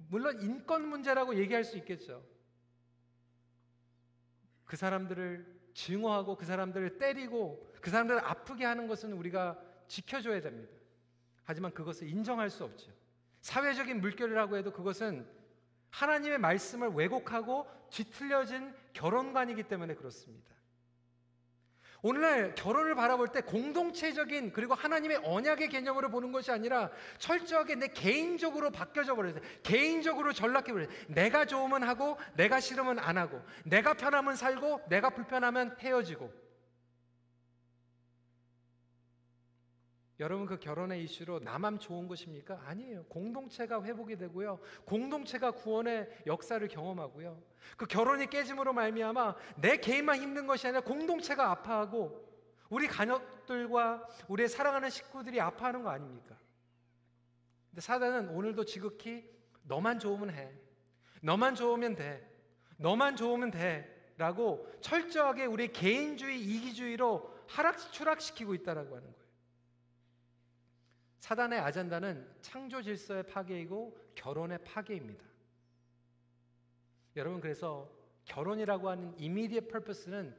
[0.08, 2.24] 물론 인권 문제라고 얘기할 수 있겠죠.
[4.64, 10.72] 그 사람들을 증오하고 그 사람들을 때리고 그 사람들을 아프게 하는 것은 우리가 지켜줘야 됩니다.
[11.44, 12.90] 하지만 그것을 인정할 수 없죠.
[13.42, 15.26] 사회적인 물결이라고 해도 그것은
[15.90, 20.53] 하나님의 말씀을 왜곡하고 뒤틀려진 결혼관이기 때문에 그렇습니다.
[22.04, 28.70] 오늘날 결혼을 바라볼 때 공동체적인 그리고 하나님의 언약의 개념으로 보는 것이 아니라 철저하게 내 개인적으로
[28.70, 29.36] 바뀌어져 버려요.
[29.62, 30.88] 개인적으로 전락해 버려요.
[31.08, 36.30] 내가 좋으면 하고 내가 싫으면 안 하고 내가 편하면 살고 내가 불편하면 헤어지고
[40.24, 42.58] 여러분 그 결혼의 이슈로 나만 좋은 것입니까?
[42.64, 43.04] 아니에요.
[43.10, 44.58] 공동체가 회복이 되고요.
[44.86, 47.38] 공동체가 구원의 역사를 경험하고요.
[47.76, 52.26] 그 결혼이 깨짐으로 말미암아 내 개인만 힘든 것이 아니라 공동체가 아파하고
[52.70, 56.38] 우리 가족들과 우리의 사랑하는 식구들이 아파하는 거 아닙니까?
[57.68, 59.28] 근데 사단은 오늘도 지극히
[59.64, 60.50] 너만 좋으면 해.
[61.20, 62.26] 너만 좋으면 돼.
[62.78, 64.14] 너만 좋으면 돼.
[64.16, 69.23] 라고 철저하게 우리 개인주의, 이기주의로 하락, 추락시키고 있다라고 하는 거예요.
[71.24, 75.24] 사단의 아젠다는 창조 질서의 파괴이고 결혼의 파괴입니다.
[77.16, 77.90] 여러분 그래서
[78.26, 80.36] 결혼이라고 하는 이미디어 퍼포스는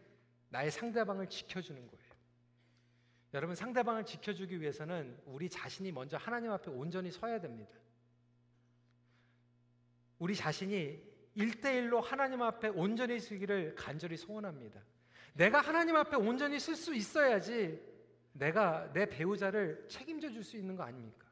[0.49, 2.05] 나의 상대방을 지켜주는 거예요.
[3.33, 7.79] 여러분 상대방을 지켜주기 위해서는 우리 자신이 먼저 하나님 앞에 온전히 서야 됩니다.
[10.19, 11.01] 우리 자신이
[11.33, 14.83] 일대일로 하나님 앞에 온전히 서기를 간절히 소원합니다.
[15.33, 17.94] 내가 하나님 앞에 온전히 쓸 수 있어야지
[18.35, 21.25] 내가 내 배우자를 책임져 줄 수 있는 거 아닙니까?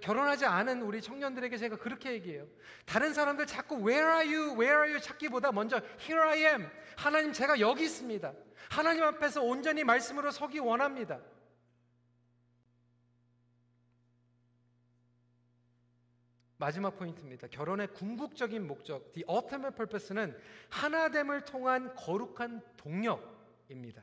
[0.00, 2.48] 결혼하지 않은 우리 청년들에게 제가 그렇게 얘기해요.
[2.86, 6.68] 다른 사람들 자꾸 where are you, where are you 찾기보다 먼저 here I am.
[6.96, 8.32] 하나님 제가 여기 있습니다.
[8.70, 11.20] 하나님 앞에서 온전히 말씀으로 서기 원합니다.
[16.56, 17.48] 마지막 포인트입니다.
[17.48, 20.38] 결혼의 궁극적인 목적, the ultimate purpose는
[20.70, 24.02] 하나됨을 통한 거룩한 동력입니다.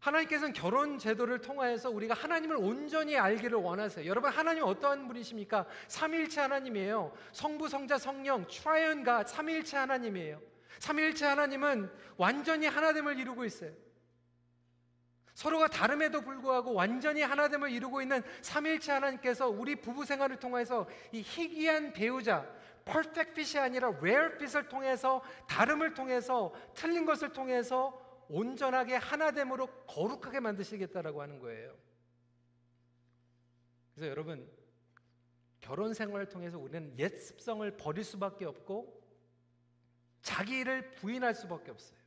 [0.00, 4.06] 하나님께서는 결혼 제도를 통하여서 우리가 하나님을 온전히 알기를 원하세요.
[4.06, 5.66] 여러분 하나님 어떠한 분이십니까?
[5.88, 7.12] 삼위일체 하나님이에요.
[7.32, 10.40] 성부, 성자, 성령, Triune God 삼위일체 하나님이에요.
[10.78, 13.72] 삼위일체 하나님은 완전히 하나됨을 이루고 있어요.
[15.34, 21.92] 서로가 다름에도 불구하고 완전히 하나됨을 이루고 있는 삼일체 하나님께서 우리 부부 생활을 통해서 이 희귀한
[21.92, 22.46] 배우자
[22.84, 31.20] 퍼펙트 핏이 아니라 rare fit을 통해서 다름을 통해서 틀린 것을 통해서 온전하게 하나됨으로 거룩하게 만드시겠다라고
[31.20, 31.76] 하는 거예요.
[33.94, 34.48] 그래서 여러분
[35.60, 38.98] 결혼 생활을 통해서 우리는 옛 습성을 버릴 수밖에 없고
[40.22, 41.98] 자기를 부인할 수밖에 없어요.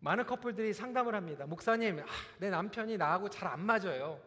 [0.00, 1.46] 많은 커플들이 상담을 합니다.
[1.46, 2.04] 목사님, 아,
[2.38, 4.20] 내 남편이 나하고 잘 안 맞아요.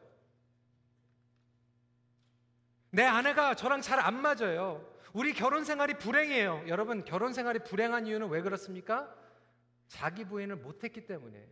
[2.89, 4.96] 내 아내가 저랑 잘 안 맞아요.
[5.17, 6.65] 우리 결혼 생활이 불행해요.
[6.67, 9.11] 여러분, 결혼 생활이 불행한 이유는 왜 그렇습니까?
[9.87, 11.47] 자기 부인을 못했기 때문이에요.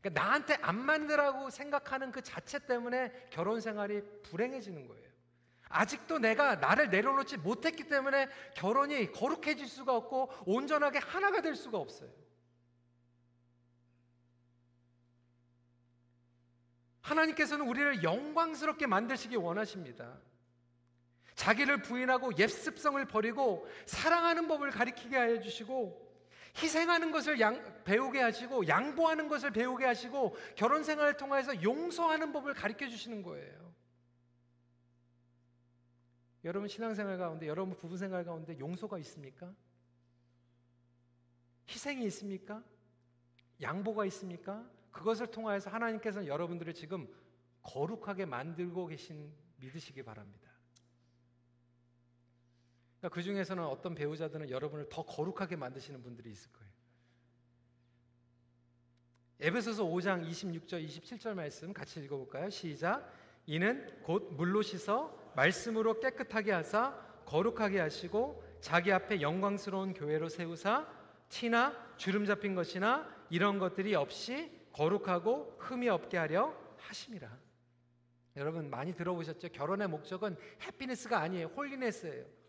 [0.00, 5.10] 그러니까 나한테 안 맞느라고 생각하는 그 자체 때문에 결혼 생활이 불행해지는 거예요.
[5.68, 12.08] 아직도 내가 나를 내려놓지 못했기 때문에 결혼이 거룩해질 수가 없고 온전하게 하나가 될 수가 없어요.
[17.00, 20.20] 하나님께서는 우리를 영광스럽게 만드시기 원하십니다.
[21.34, 26.00] 자기를 부인하고 옛 습성을 버리고 사랑하는 법을 가리키게 하여 주시고
[26.56, 32.86] 희생하는 것을 양, 배우게 하시고 양보하는 것을 배우게 하시고 결혼 생활을 통해서 용서하는 법을 가르쳐
[32.86, 33.72] 주시는 거예요.
[36.44, 39.54] 여러분 신앙생활 가운데 여러분 부부 생활 가운데 용서가 있습니까?
[41.70, 42.62] 희생이 있습니까?
[43.60, 44.68] 양보가 있습니까?
[44.90, 47.08] 그것을 통하여서 하나님께서는 여러분들을 지금
[47.62, 50.51] 거룩하게 만들고 계신 믿으시기 바랍니다.
[53.02, 56.70] 그러니까 그 중에서는 어떤 배우자들은 여러분을 더 거룩하게 만드시는 분들이 있을 거예요.
[59.40, 62.48] 에베소서 5장 26절 27절 말씀 같이 읽어볼까요?
[62.48, 63.12] 시작.
[63.46, 70.86] 이는 곧 물로 씻어 말씀으로 깨끗하게 하사 거룩하게 하시고 자기 앞에 영광스러운 교회로 세우사
[71.28, 77.36] 티나 주름 잡힌 것이나 이런 것들이 없이 거룩하고 흠이 없게 하려 하심이라.
[78.36, 79.48] 여러분 많이 들어보셨죠?
[79.48, 81.48] 결혼의 목적은 해피니스가 아니에요.
[81.48, 82.41] 홀리네스예요.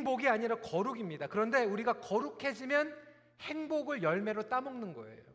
[0.00, 1.26] 행복이 아니라 거룩입니다.
[1.26, 2.96] 그런데 우리가 거룩해지면
[3.40, 5.30] 행복을 열매로 따먹는 거예요.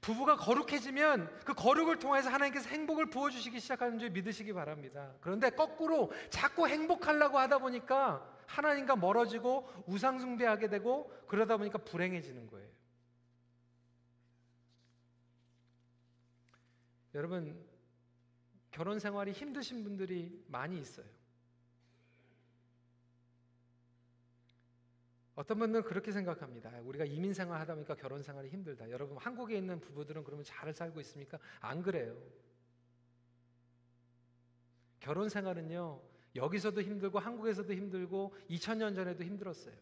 [0.00, 5.14] 부부가 거룩해지면 그 거룩을 통해서 하나님께서 행복을 부어주시기 시작하는 줄 믿으시기 바랍니다.
[5.20, 12.68] 그런데 거꾸로 자꾸 행복하려고 하다 보니까 하나님과 멀어지고 우상숭배하게 되고 그러다 보니까 불행해지는 거예요.
[17.14, 17.68] 여러분
[18.70, 21.19] 결혼 생활이 힘드신 분들이 많이 있어요.
[25.40, 26.70] 어떤 분들은 그렇게 생각합니다.
[26.84, 28.90] 우리가 이민 생활 하다 보니까 결혼 생활이 힘들다.
[28.90, 31.38] 여러분 한국에 있는 부부들은 그러면 잘 살고 있습니까?
[31.60, 32.14] 안 그래요.
[35.00, 35.98] 결혼 생활은요.
[36.36, 39.74] 여기서도 힘들고 한국에서도 힘들고 2000년 전에도 힘들었어요.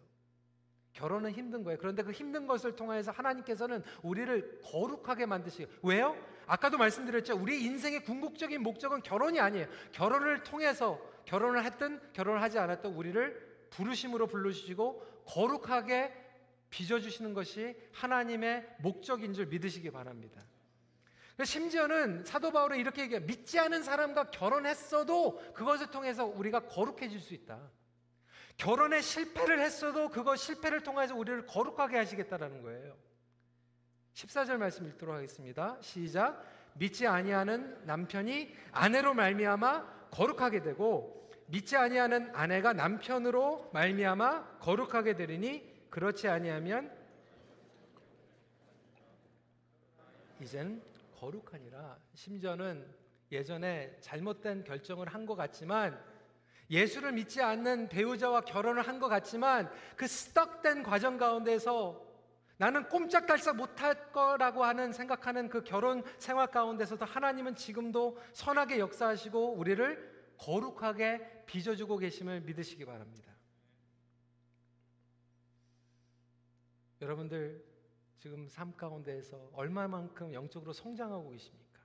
[0.92, 1.76] 결혼은 힘든 거예요.
[1.76, 6.16] 그런데 그 힘든 것을 통해서 하나님께서는 우리를 거룩하게 만드시고 왜요?
[6.46, 7.36] 아까도 말씀드렸죠.
[7.36, 9.66] 우리 인생의 궁극적인 목적은 결혼이 아니에요.
[9.90, 16.12] 결혼을 통해서 결혼을 했든 결혼을 하지 않았든 우리를 부르심으로 불러주시고 거룩하게
[16.70, 20.42] 빚어주시는 것이 하나님의 목적인 줄 믿으시기 바랍니다.
[21.44, 23.24] 심지어는 사도 바울은 이렇게 얘기해요.
[23.24, 27.60] 믿지 않은 사람과 결혼했어도 그것을 통해서 우리가 거룩해질 수 있다.
[28.56, 32.96] 결혼에 실패를 했어도 그것 실패를 통해서 우리를 거룩하게 하시겠다라는 거예요.
[34.14, 35.78] 14절 말씀 읽도록 하겠습니다.
[35.80, 36.44] 시작.
[36.74, 41.17] 믿지 아니하는 남편이 아내로 말미암아 거룩하게 되고
[41.48, 46.94] 믿지 아니하는 아내가 남편으로 말미암아 거룩하게 되리니 그렇지 아니하면
[50.40, 50.82] 이젠
[51.18, 51.96] 거룩하니라.
[52.14, 52.86] 심지어는
[53.32, 55.98] 예전에 잘못된 결정을 한 것 같지만
[56.70, 62.06] 예수를 믿지 않는 배우자와 결혼을 한 것 같지만 그 스떡된 과정 가운데서
[62.58, 70.34] 나는 꼼짝달싹 못할 거라고 하는 생각하는 그 결혼 생활 가운데서도 하나님은 지금도 선하게 역사하시고 우리를
[70.38, 73.32] 거룩하게 빚어주고 계심을 믿으시기 바랍니다.
[77.00, 77.64] 여러분들
[78.18, 81.80] 지금 삶 가운데에서 얼마만큼 영적으로 성장하고 계십니까?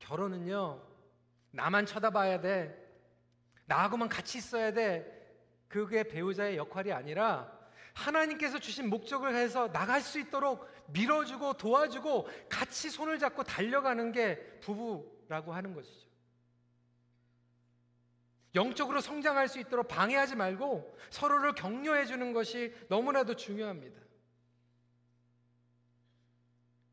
[0.00, 0.82] 결혼은요,
[1.52, 2.84] 나만 쳐다봐야 돼.
[3.66, 5.12] 나하고만 같이 있어야 돼.
[5.68, 7.52] 그게 배우자의 역할이 아니라
[7.94, 15.52] 하나님께서 주신 목적을 해서 나갈 수 있도록 밀어주고 도와주고 같이 손을 잡고 달려가는 게 부부라고
[15.52, 16.05] 하는 것이죠.
[18.56, 24.00] 영적으로 성장할 수 있도록 방해하지 말고 서로를 격려해 주는 것이 너무나도 중요합니다.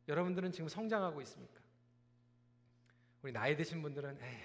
[0.08, 1.62] 여러분들은 지금 성장하고 있습니까?
[3.22, 4.44] 우리 나이 드신 분들은 에휴,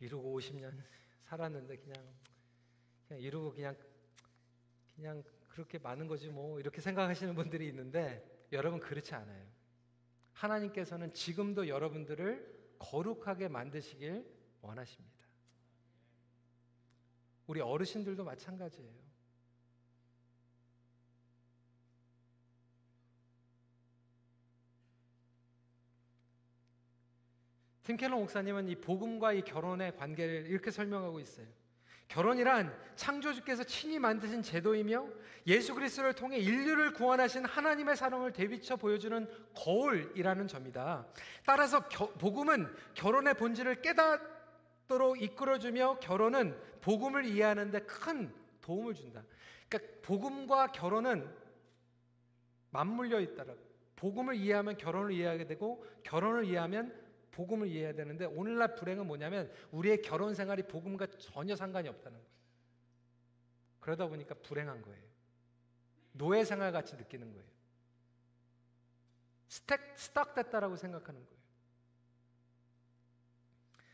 [0.00, 0.76] 이루고 50년
[1.22, 1.94] 살았는데 그냥
[3.06, 3.76] 그냥 이루고 그냥
[4.96, 9.46] 그냥 그렇게 많은 거지 뭐 이렇게 생각하시는 분들이 있는데 여러분 그렇지 않아요.
[10.32, 14.26] 하나님께서는 지금도 여러분들을 거룩하게 만드시길
[14.60, 15.11] 원하십니다.
[17.46, 19.12] 우리 어르신들도 마찬가지예요.
[27.82, 31.46] 팀켈러 목사님은 이 복음과 이 결혼의 관계를 이렇게 설명하고 있어요.
[32.12, 35.08] 결혼이란 창조주께서 친히 만드신 제도이며
[35.46, 41.06] 예수 그리스도를 통해 인류를 구원하신 하나님의 사랑을 되비쳐 보여주는 거울이라는 점이다.
[41.44, 44.20] 따라서 겨, 복음은 결혼의 본질을 깨닫
[44.92, 49.24] 도록 이끌어주며 결혼은 복음을 이해하는데 큰 도움을 준다.
[49.68, 51.34] 그러니까 복음과 결혼은
[52.70, 53.54] 맞물려 있다라.
[53.96, 57.00] 복음을 이해하면 결혼을 이해하게 되고 결혼을 이해하면
[57.30, 62.32] 복음을 이해해야 되는데 오늘날 불행은 뭐냐면 우리의 결혼 생활이 복음과 전혀 상관이 없다는 거예요.
[63.80, 65.02] 그러다 보니까 불행한 거예요.
[66.12, 67.46] 노예 생활 같이 느끼는 거예요.
[69.48, 71.41] 스택 스탁 됐다라고 생각하는 거예요.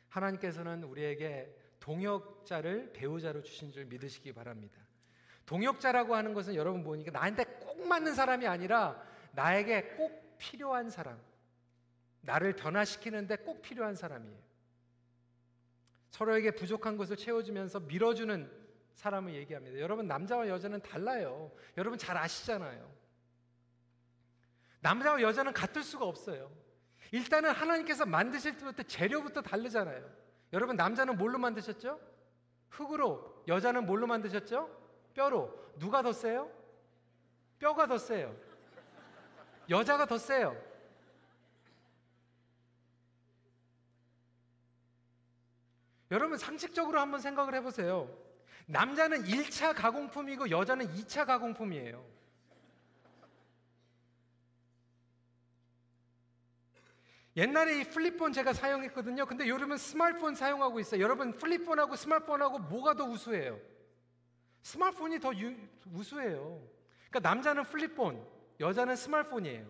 [0.08, 4.80] 하나님께서는 우리에게 동역자를 배우자로 주신 줄 믿으시기 바랍니다.
[5.46, 11.18] 동역자라고 하는 것은 여러분 보니까 나한테 꼭 맞는 사람이 아니라 나에게 꼭 필요한 사람.
[12.20, 14.38] 나를 변화시키는데 꼭 필요한 사람이에요.
[16.10, 18.50] 서로에게 부족한 것을 채워주면서 밀어주는
[18.94, 19.78] 사람을 얘기합니다.
[19.78, 21.52] 여러분, 남자와 여자는 달라요.
[21.76, 22.92] 여러분 잘 아시잖아요.
[24.80, 26.50] 남자와 여자는 같을 수가 없어요.
[27.10, 30.08] 일단은 하나님께서 만드실 때부터 재료부터 다르잖아요.
[30.52, 32.00] 여러분, 남자는 뭘로 만드셨죠?
[32.70, 33.42] 흙으로.
[33.48, 34.68] 여자는 뭘로 만드셨죠?
[35.14, 35.72] 뼈로.
[35.78, 36.50] 누가 더 세요?
[37.58, 38.34] 뼈가 더 세요.
[39.68, 40.56] 여자가 더 세요.
[46.10, 48.08] 여러분 상식적으로 한번 생각을 해보세요.
[48.66, 52.02] 남자는 1차 가공품이고 여자는 2차 가공품이에요.
[57.38, 59.24] 옛날에 이 flip phone 제가 사용했거든요.
[59.24, 61.00] 근데 여러분 스마트폰 사용하고 있어요.
[61.00, 63.60] 여러분 flip phone하고 스마트폰하고 뭐가 더 우수해요?
[64.62, 65.54] 스마트폰이 더 유,
[65.92, 66.60] 우수해요.
[67.08, 68.26] 그러니까 남자는 flip phone,
[68.58, 69.64] 여자는 스마트폰이에요.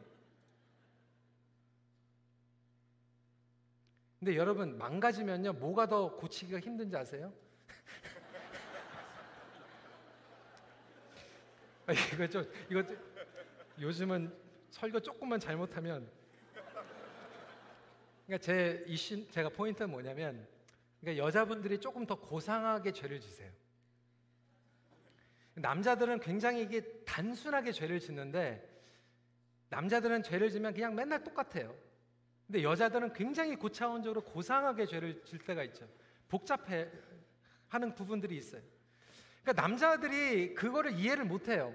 [4.18, 7.34] 근데 여러분 망가지면요 뭐가 더 고치기가 힘든지 아세요?
[11.86, 12.96] 아, 이거 좀 이거 좀,
[13.78, 14.34] 요즘은
[14.70, 16.16] 설교 조금만 잘못하면
[18.28, 20.46] 그러니까 제 이신 제가 포인트는 뭐냐면
[21.00, 23.50] 그러니까 여자분들이 조금 더 고상하게 죄를 지세요.
[25.54, 28.62] 남자들은 굉장히 이게 단순하게 죄를 짓는데
[29.70, 31.74] 남자들은 죄를 지면 그냥 맨날 똑같아요.
[32.46, 35.88] 근데 여자들은 굉장히 고차원적으로 고상하게 죄를 질 때가 있죠.
[36.28, 36.86] 복잡해
[37.68, 38.60] 하는 부분들이 있어요.
[39.42, 41.74] 그러니까 남자들이 그거를 이해를 못 해요.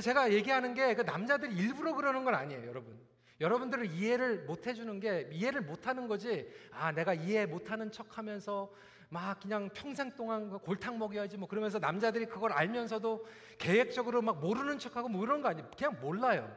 [0.00, 3.13] 제가 얘기하는 게 그 남자들이 일부러 그러는 건 아니에요, 여러분.
[3.40, 6.48] 여러분들을 이해를 못 해주는 게 이해를 못 하는 거지.
[6.70, 8.72] 아, 내가 이해 못 하는 척 하면서
[9.08, 13.26] 막 그냥 평생 동안 골탕 먹여야지 뭐 그러면서 남자들이 그걸 알면서도
[13.58, 15.70] 계획적으로 막 모르는 척하고 뭐 이런 거 아니에요.
[15.76, 16.56] 그냥 몰라요.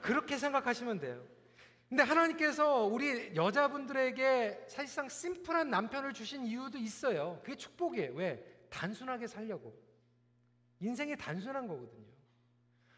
[0.00, 1.22] 그렇게 생각하시면 돼요.
[1.88, 7.38] 근데 하나님께서 우리 여자분들에게 사실상 심플한 남편을 주신 이유도 있어요.
[7.42, 8.14] 그게 축복이에요.
[8.14, 8.42] 왜?
[8.70, 9.78] 단순하게 살려고.
[10.80, 12.06] 인생이 단순한 거거든요.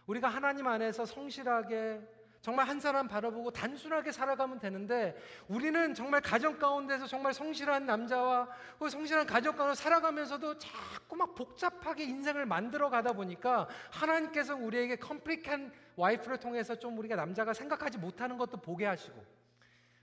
[0.07, 2.01] 우리가 하나님 안에서 성실하게
[2.45, 5.17] 정말 한 사람 바라보고 단순하게 살아가면 되는데
[5.49, 8.47] 우리는 정말 가정 가운데서 정말 성실한 남자와
[8.79, 15.73] 그 성실한 가정 가운데 살아가면서도 자꾸 막 복잡하게 인생을 만들어 가다 보니까 하나님께서 우리에게 컴플릭한
[15.97, 19.25] 와이프를 통해서 좀 우리가 남자가 생각하지 못하는 것도 보게 하시고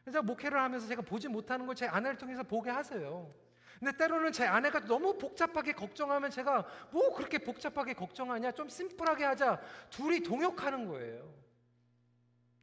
[0.03, 3.31] 그래서 목회를 하면서 제가 보지 못하는 걸 제 아내를 통해서 보게 하세요.
[3.77, 9.61] 근데 때로는 제 아내가 너무 복잡하게 걱정하면 제가 뭐 그렇게 복잡하게 걱정하냐 좀 심플하게 하자
[9.91, 11.40] 둘이 동역하는 거예요.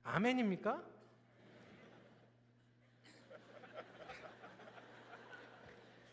[0.09, 0.83] 아멘입니까?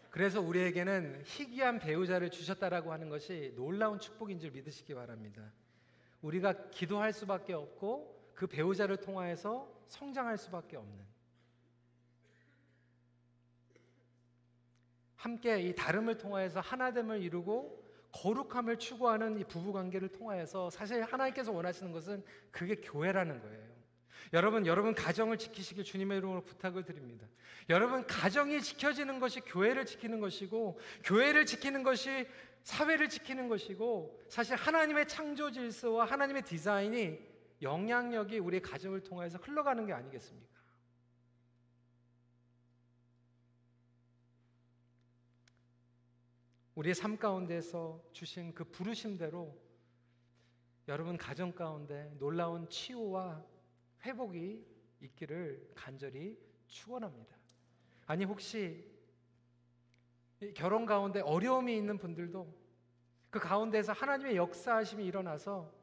[0.09, 5.51] 그래서 우리에게는 희귀한 배우자를 주셨다라고 하는 것이 놀라운 축복인 줄 믿으시기 바랍니다.
[6.21, 11.05] 우리가 기도할 수밖에 없고 그 배우자를 통하여서 성장할 수밖에 없는
[15.15, 21.91] 함께 이 다름을 통하여서 하나됨을 이루고 거룩함을 추구하는 이 부부 관계를 통하여서 사실 하나님께서 원하시는
[21.91, 23.74] 것은 그게 교회라는 거예요.
[24.33, 27.27] 여러분, 여러분 가정을 지키시길 주님의 이름으로 부탁을 드립니다.
[27.69, 32.27] 여러분 가정이 지켜지는 것이 교회를 지키는 것이고 교회를 지키는 것이
[32.63, 37.19] 사회를 지키는 것이고 사실 하나님의 창조 질서와 하나님의 디자인이
[37.61, 40.55] 영향력이 우리의 가정을 통해서 흘러가는 게 아니겠습니까?
[46.75, 49.57] 우리의 삶 가운데서 주신 그 부르심대로
[50.87, 53.43] 여러분 가정 가운데 놀라운 치유와
[54.05, 54.65] 회복이
[55.01, 56.37] 있기를 간절히
[56.67, 57.35] 축원합니다.
[58.05, 58.85] 아니 혹시
[60.53, 62.53] 결혼 가운데 어려움이 있는 분들도
[63.29, 65.73] 그 가운데서 하나님의 역사하심이 일어나서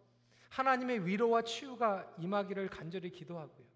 [0.50, 3.66] 하나님의 위로와 치유가 임하기를 간절히 기도하고요.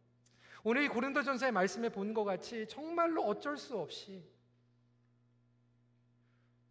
[0.65, 4.25] 오늘 이 고린도전서의 말씀에 본 것 같이 정말로 어쩔 수 없이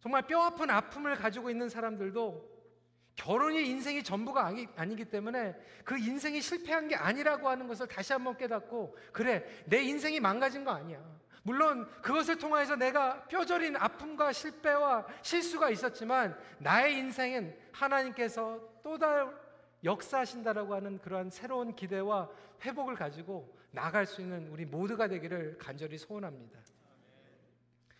[0.00, 2.55] 정말 뼈 아픈 아픔을 가지고 있는 사람들도
[3.16, 8.12] 결혼이 인생이 전부가 아니, 아니 기 때문에 그 인생이 실패한 게 아니라고 하는 것을 다시
[8.12, 11.02] 한번 깨닫고 그래 내 인생이 망가진 거 아니야.
[11.42, 19.32] 물론 그것을 통해서 내가 뼈저린 아픔과 실패와 실수가 있었지만 나의 인생은 하나님께서 또 다른
[19.84, 22.28] 역사하신다라고 하는 그러한 새로운 기대와
[22.64, 26.58] 회복을 가지고 나갈 수 있는 우리 모두가 되기를 간절히 소원합니다.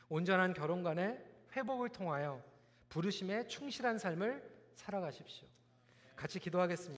[0.08, 1.22] 온전한 결혼관의
[1.54, 2.42] 회복을 통하여
[2.88, 5.49] 부르심에 충실한 삶을 살아가십시오.
[6.14, 6.95] 같이 기도하겠습니다.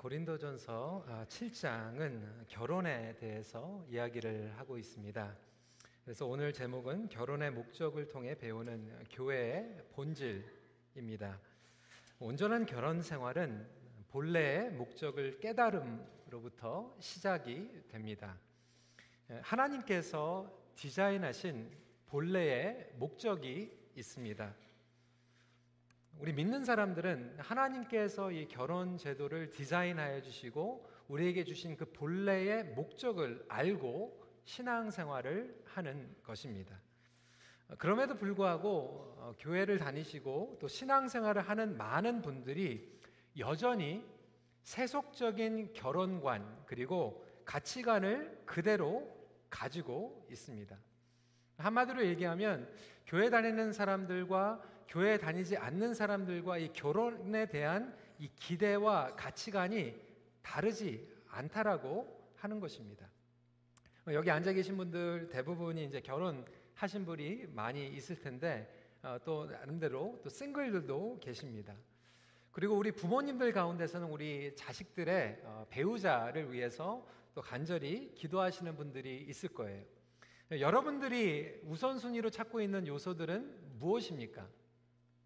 [0.00, 5.36] 고린도전서 7장은 아, 결혼에 대해서 이야기를 하고 있습니다.
[6.02, 11.38] 그래서 오늘 제목은 결혼의 목적을 통해 배우는 교회의 본질입니다.
[12.18, 13.68] 온전한 결혼 생활은
[14.08, 18.38] 본래의 목적을 깨달음으로부터 시작이 됩니다.
[19.42, 21.70] 하나님께서 디자인하신
[22.06, 24.54] 본래의 목적이 있습니다.
[26.20, 34.22] 우리 믿는 사람들은 하나님께서 이 결혼 제도를 디자인하여 주시고 우리에게 주신 그 본래의 목적을 알고
[34.44, 36.78] 신앙생활을 하는 것입니다.
[37.78, 43.00] 그럼에도 불구하고 어, 교회를 다니시고 또 신앙생활을 하는 많은 분들이
[43.38, 44.04] 여전히
[44.62, 49.08] 세속적인 결혼관 그리고 가치관을 그대로
[49.48, 50.76] 가지고 있습니다.
[51.56, 52.70] 한마디로 얘기하면
[53.06, 59.94] 교회 다니는 사람들과 교회 다니지 않는 사람들과 이 결혼에 대한 이 기대와 가치관이
[60.42, 63.08] 다르지 않다라고 하는 것입니다.
[64.08, 68.68] 여기 앉아 계신 분들 대부분이 이제 결혼하신 분이 많이 있을 텐데
[69.02, 71.76] 어, 또 나름대로 또 싱글들도 계십니다.
[72.50, 79.84] 그리고 우리 부모님들 가운데서는 우리 자식들의 어, 배우자를 위해서 또 간절히 기도하시는 분들이 있을 거예요.
[80.50, 84.48] 여러분들이 우선순위로 찾고 있는 요소들은 무엇입니까?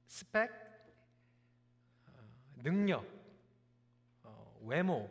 [0.07, 0.51] 스펙,
[2.07, 2.13] 어,
[2.63, 3.07] 능력,
[4.23, 5.11] 어, 외모,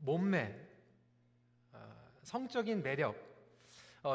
[0.00, 0.54] 몸매,
[1.72, 3.22] 어, 성적인 매력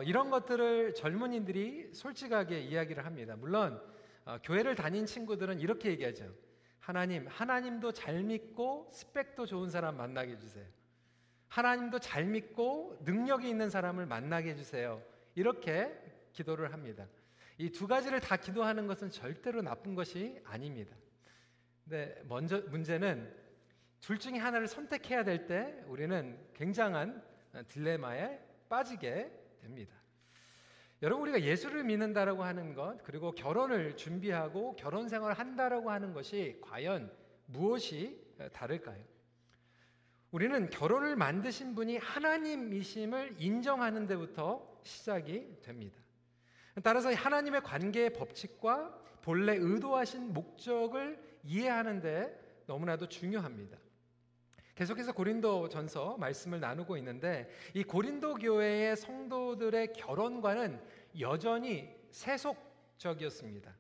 [0.05, 3.35] 이런 것들을 젊은이들이 솔직하게 이야기를 합니다.
[3.35, 3.81] 물론
[4.43, 6.31] 교회를 다닌 친구들은 이렇게 얘기하죠.
[6.79, 10.65] 하나님, 하나님도 잘 믿고 스펙도 좋은 사람 만나게 해주세요.
[11.47, 15.01] 하나님도 잘 믿고 능력이 있는 사람을 만나게 해주세요.
[15.33, 15.91] 이렇게
[16.33, 17.07] 기도를 합니다.
[17.59, 20.95] 이 두 가지를 다 기도하는 것은 절대로 나쁜 것이 아닙니다.
[21.83, 23.35] 근데 먼저 문제는
[23.99, 27.21] 둘 중에 하나를 선택해야 될 때 우리는 굉장한
[27.67, 28.39] 딜레마에
[28.69, 29.29] 빠지게
[29.61, 29.93] 됩니다.
[31.01, 37.11] 여러분 우리가 예수를 믿는다라고 하는 것 그리고 결혼을 준비하고 결혼 생활을 한다라고 하는 것이 과연
[37.45, 38.21] 무엇이
[38.53, 39.03] 다를까요?
[40.31, 45.97] 우리는 결혼을 만드신 분이 하나님이심을 인정하는 데부터 시작이 됩니다.
[46.83, 53.77] 따라서 하나님의 관계의 법칙과 본래 의도하신 목적을 이해하는데 너무나도 중요합니다.
[54.75, 60.79] 계속해서 고린도 전서 말씀을 나누고 있는데 이 고린도 교회의 성도들의 결혼관은
[61.19, 63.75] 여전히 세속적이었습니다.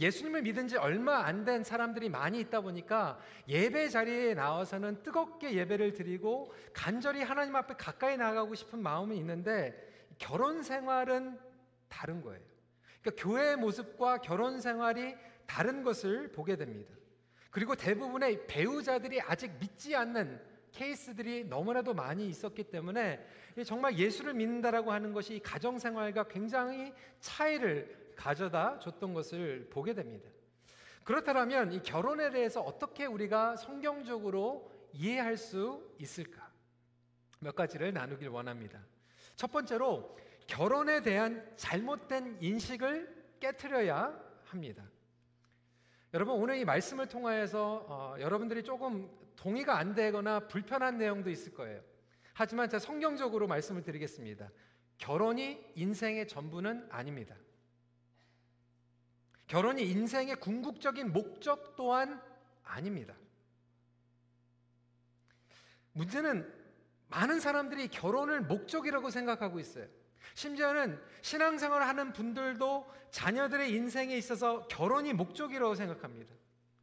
[0.00, 5.94] 예수님을 믿은 지 얼마 안 된 사람들이 많이 있다 보니까 예배 자리에 나와서는 뜨겁게 예배를
[5.94, 9.74] 드리고 간절히 하나님 앞에 가까이 나가고 싶은 마음이 있는데
[10.18, 11.38] 결혼 생활은
[11.90, 12.40] 다른 거예요.
[13.02, 15.14] 그러니까 교회의 모습과 결혼 생활이
[15.46, 16.94] 다른 것을 보게 됩니다.
[17.50, 20.40] 그리고 대부분의 배우자들이 아직 믿지 않는
[20.72, 23.26] 케이스들이 너무나도 많이 있었기 때문에
[23.66, 30.30] 정말 예수를 믿는다라고 하는 것이 가정 생활과 굉장히 차이를 가져다 줬던 것을 보게 됩니다.
[31.02, 36.48] 그렇다면 이 결혼에 대해서 어떻게 우리가 성경적으로 이해할 수 있을까?
[37.40, 38.80] 몇 가지를 나누길 원합니다.
[39.34, 40.16] 첫 번째로
[40.50, 44.84] 결혼에 대한 잘못된 인식을 깨뜨려야 합니다.
[46.12, 51.80] 여러분 오늘 이 말씀을 통하여서 어, 여러분들이 조금 동의가 안 되거나 불편한 내용도 있을 거예요.
[52.34, 54.50] 하지만 제가 성경적으로 말씀을 드리겠습니다.
[54.98, 57.36] 결혼이 인생의 전부는 아닙니다.
[59.46, 62.20] 결혼이 인생의 궁극적인 목적 또한
[62.64, 63.14] 아닙니다.
[65.92, 66.52] 문제는
[67.06, 69.99] 많은 사람들이 결혼을 목적이라고 생각하고 있어요.
[70.34, 76.34] 심지어는 신앙생활을 하는 분들도 자녀들의 인생에 있어서 결혼이 목적이라고 생각합니다.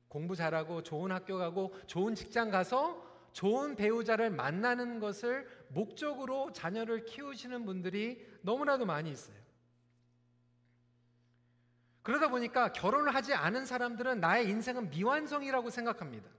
[0.08, 7.66] 공부 잘하고 좋은 학교 가고 좋은 직장 가서 좋은 배우자를 만나는 것을 목적으로 자녀를 키우시는
[7.66, 9.38] 분들이 너무나도 많이 있어요.
[12.02, 16.30] 그러다 보니까 결혼을 하지 않은 사람들은 나의 인생은 미완성이라고 생각합니다.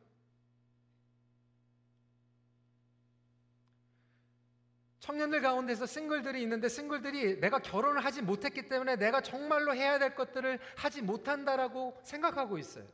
[5.09, 10.59] 청년들 가운데서 싱글들이 있는데 싱글들이 내가 결혼을 하지 못했기 때문에 내가 정말로 해야 될 것들을
[10.77, 12.85] 하지 못한다라고 생각하고 있어요.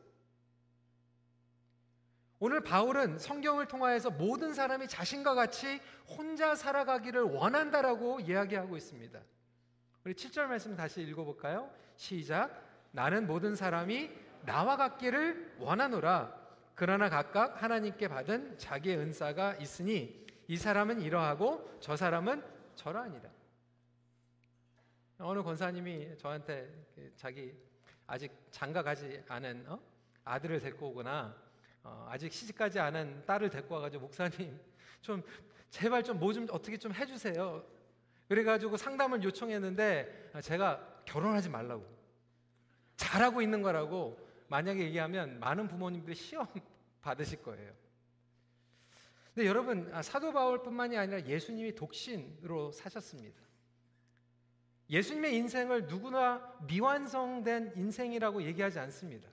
[2.39, 9.21] 오늘 바울은 성경을 통하여서 모든 사람이 자신과 같이 혼자 살아가기를 원한다라고 이야기하고 있습니다.
[10.05, 11.69] 우리 7절 말씀 다시 읽어볼까요?
[11.97, 12.63] 시작.
[12.93, 14.09] 나는 모든 사람이
[14.47, 16.33] 나와 같기를 원하노라.
[16.77, 22.43] 그러나 각각 하나님께 받은 자기의 은사가 있으니 이 사람은 이러하고 저 사람은
[22.75, 23.31] 저러하니라.
[25.19, 27.55] 어느 권사님이 저한테 그 자기
[28.07, 29.81] 아직 장가 가지 않은 어?
[30.25, 31.35] 아들을 데리고 오거나
[31.83, 34.59] 어, 아직 시집가지 않은 딸을 데리고 와가지고 목사님
[35.01, 35.23] 좀
[35.71, 37.65] 제발 좀 뭐좀 좀 어떻게 좀 해주세요.
[38.29, 41.87] 그래가지고 상담을 요청했는데 제가 결혼하지 말라고
[42.97, 44.19] 잘하고 있는 거라고
[44.49, 46.47] 만약에 얘기하면 많은 부모님들이 시험
[47.03, 47.73] 받으실 거예요.
[49.35, 53.43] 근데 여러분 아, 사도 바울뿐만이 아니라 예수님이 독신으로 사셨습니다.
[54.89, 59.29] 예수님의 인생을 누구나 미완성된 인생이라고 얘기하지 않습니다.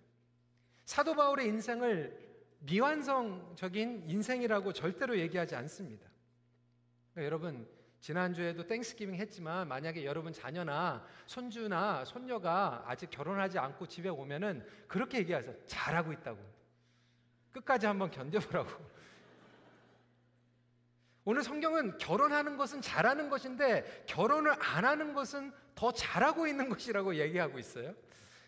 [0.85, 2.19] 사도 바울의 인생을
[2.61, 6.09] 미완성적인 인생이라고 절대로 얘기하지 않습니다.
[7.13, 7.67] 그러니까 여러분
[7.99, 15.55] 지난주에도 땡스기빙 했지만 만약에 여러분 자녀나 손주나 손녀가 아직 결혼하지 않고 집에 오면은 그렇게 얘기하세요.
[15.67, 16.39] 잘하고 있다고.
[17.51, 19.00] 끝까지 한번 견뎌보라고.
[21.23, 27.59] 오늘 성경은 결혼하는 것은 잘하는 것인데 결혼을 안 하는 것은 더 잘하고 있는 것이라고 얘기하고
[27.59, 27.93] 있어요.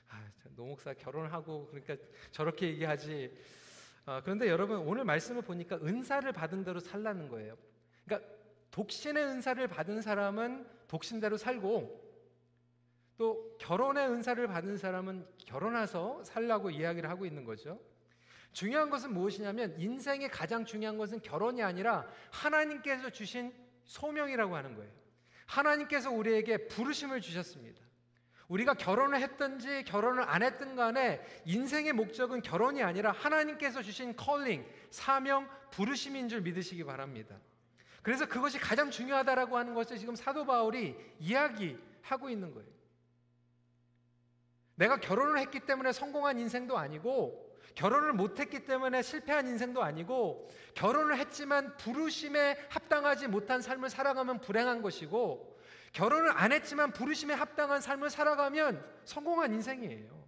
[0.10, 0.24] 아,
[0.56, 1.96] 노목사 결혼하고 그러니까
[2.32, 3.32] 저렇게 얘기하지.
[4.06, 7.56] 아, 그런데 여러분 오늘 말씀을 보니까 은사를 받은 대로 살라는 거예요.
[8.06, 8.28] 그러니까
[8.72, 12.02] 독신의 은사를 받은 사람은 독신대로 살고
[13.18, 17.80] 또 결혼의 은사를 받은 사람은 결혼해서 살라고 이야기를 하고 있는 거죠.
[18.54, 24.92] 중요한 것은 무엇이냐면 인생의 가장 중요한 것은 결혼이 아니라 하나님께서 주신 소명이라고 하는 거예요.
[25.46, 27.82] 하나님께서 우리에게 부르심을 주셨습니다.
[28.48, 35.50] 우리가 결혼을 했든지 결혼을 안 했든 간에 인생의 목적은 결혼이 아니라 하나님께서 주신 컬링, 사명,
[35.72, 37.40] 부르심인 줄 믿으시기 바랍니다.
[38.04, 42.70] 그래서 그것이 가장 중요하다라고 하는 것을 지금 사도 바울이 이야기하고 있는 거예요.
[44.76, 51.76] 내가 결혼을 했기 때문에 성공한 인생도 아니고 결혼을 못했기 때문에 실패한 인생도 아니고 결혼을 했지만
[51.78, 55.60] 부르심에 합당하지 못한 삶을 살아가면 불행한 것이고
[55.92, 60.24] 결혼을 안 했지만 부르심에 합당한 삶을 살아가면 성공한 인생이에요.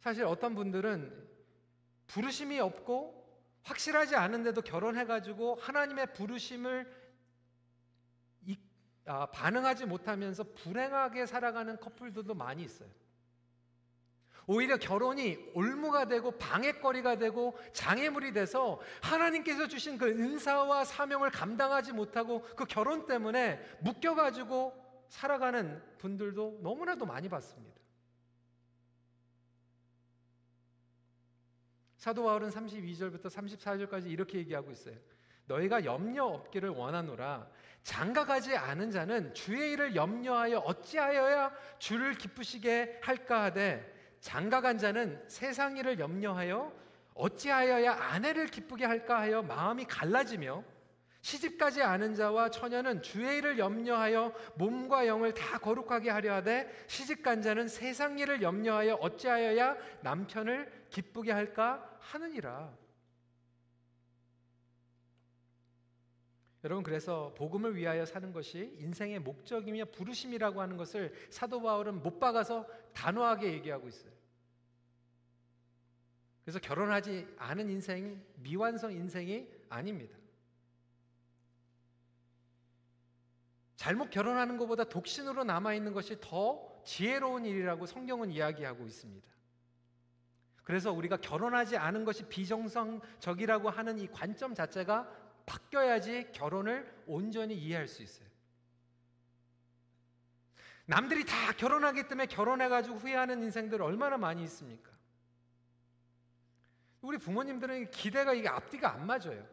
[0.00, 1.26] 사실 어떤 분들은
[2.06, 3.26] 부르심이 없고
[3.64, 6.90] 확실하지 않은데도 결혼해가지고 하나님의 부르심을
[8.46, 8.56] 이,
[9.06, 12.88] 아, 반응하지 못하면서 불행하게 살아가는 커플들도 많이 있어요.
[14.46, 22.42] 오히려 결혼이 올무가 되고 방해거리가 되고 장애물이 돼서 하나님께서 주신 그 은사와 사명을 감당하지 못하고
[22.54, 27.76] 그 결혼 때문에 묶여가지고 살아가는 분들도 너무나도 많이 봤습니다.
[31.96, 34.94] 사도 바울은 32절부터 34절까지 이렇게 얘기하고 있어요.
[35.46, 37.48] 너희가 염려 없기를 원하노라.
[37.82, 45.98] 장가가지 않은 자는 주의 일을 염려하여 어찌하여야 주를 기쁘시게 할까 하되 장가간 자는 세상 일을
[45.98, 46.72] 염려하여
[47.14, 50.62] 어찌하여야 아내를 기쁘게 할까 하여 마음이 갈라지며
[51.26, 57.66] 시집가지 않은 자와 처녀는 주의 일을 염려하여 몸과 영을 다 거룩하게 하려 하되 시집간 자는
[57.66, 62.70] 세상 일을 염려하여 어찌하여야 남편을 기쁘게 할까 하느니라.
[66.64, 72.66] 여러분 그래서 복음을 위하여 사는 것이 인생의 목적이며 부르심이라고 하는 것을 사도 바울은 못 박아서
[72.92, 74.12] 단호하게 얘기하고 있어요.
[76.44, 80.16] 그래서 결혼하지 않은 인생이 미완성 인생이 아닙니다.
[83.76, 89.26] 잘못 결혼하는 것보다 독신으로 남아 있는 것이 더 지혜로운 일이라고 성경은 이야기하고 있습니다.
[90.64, 98.02] 그래서 우리가 결혼하지 않은 것이 비정상적이라고 하는 이 관점 자체가 바뀌어야지 결혼을 온전히 이해할 수
[98.02, 98.26] 있어요.
[100.86, 104.90] 남들이 다 결혼하기 때문에 결혼해가지고 후회하는 인생들 얼마나 많이 있습니까?
[107.00, 109.46] 우리 부모님들은 기대가 이게 앞뒤가 안 맞아요.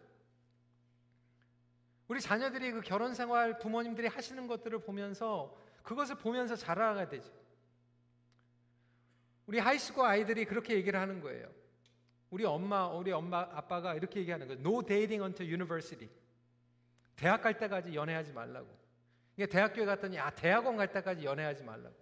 [2.07, 7.31] 우리 자녀들이 그 결혼 생활 부모님들이 하시는 것들을 보면서 그것을 보면서 자라가야 되지.
[9.45, 11.51] 우리 high school 아이들이 그렇게 얘기를 하는 거예요.
[12.33, 14.59] 우리 엄마, 우리 엄마, 아빠가 이렇게 얘기하는 거예요.
[14.59, 16.09] No dating until university.
[17.15, 18.67] 대학 갈 때까지 연애하지 말라고.
[19.35, 21.93] 그러니까 대학교에 갔더니 아 대학원 갈 때까지 연애하지 말라고.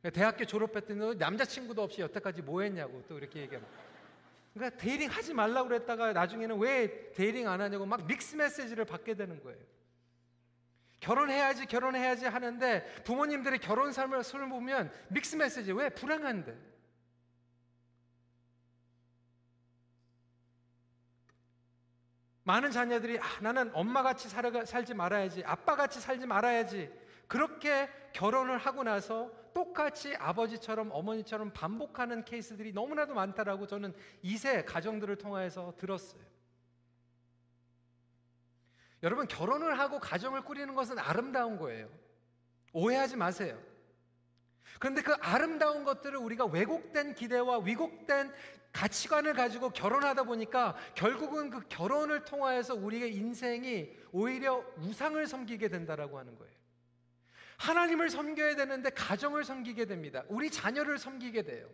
[0.00, 3.64] 그러니까 대학교 졸업했더니 남자친구도 없이 여태까지 뭐 했냐고 또 이렇게 얘기하고.
[4.54, 9.40] 그러니까 dating 하지 말라고 그랬다가 나중에는 왜 dating 안 하냐고 막 믹스 메시지를 받게 되는
[9.40, 9.60] 거예요.
[10.98, 16.58] 결혼해야지 결혼해야지 하는데 부모님들의 결혼 삶을 보면 mixed message 왜 불행한데
[22.44, 26.90] 많은 자녀들이 아, 나는 엄마같이 살지 말아야지 아빠같이 살지 말아야지
[27.26, 35.74] 그렇게 결혼을 하고 나서 똑같이 아버지처럼 어머니처럼 반복하는 케이스들이 너무나도 많다라고 저는 2세 가정들을 통해서
[35.76, 36.22] 들었어요.
[39.02, 41.88] 여러분 결혼을 하고 가정을 꾸리는 것은 아름다운 거예요.
[42.72, 43.60] 오해하지 마세요.
[44.78, 48.32] 그런데 그 아름다운 것들을 우리가 왜곡된 기대와 위곡된
[48.72, 56.36] 가치관을 가지고 결혼하다 보니까 결국은 그 결혼을 통하여서 우리의 인생이 오히려 우상을 섬기게 된다라고 하는
[56.38, 56.52] 거예요.
[57.58, 60.22] 하나님을 섬겨야 되는데 가정을 섬기게 됩니다.
[60.28, 61.68] 우리 자녀를 섬기게 돼요.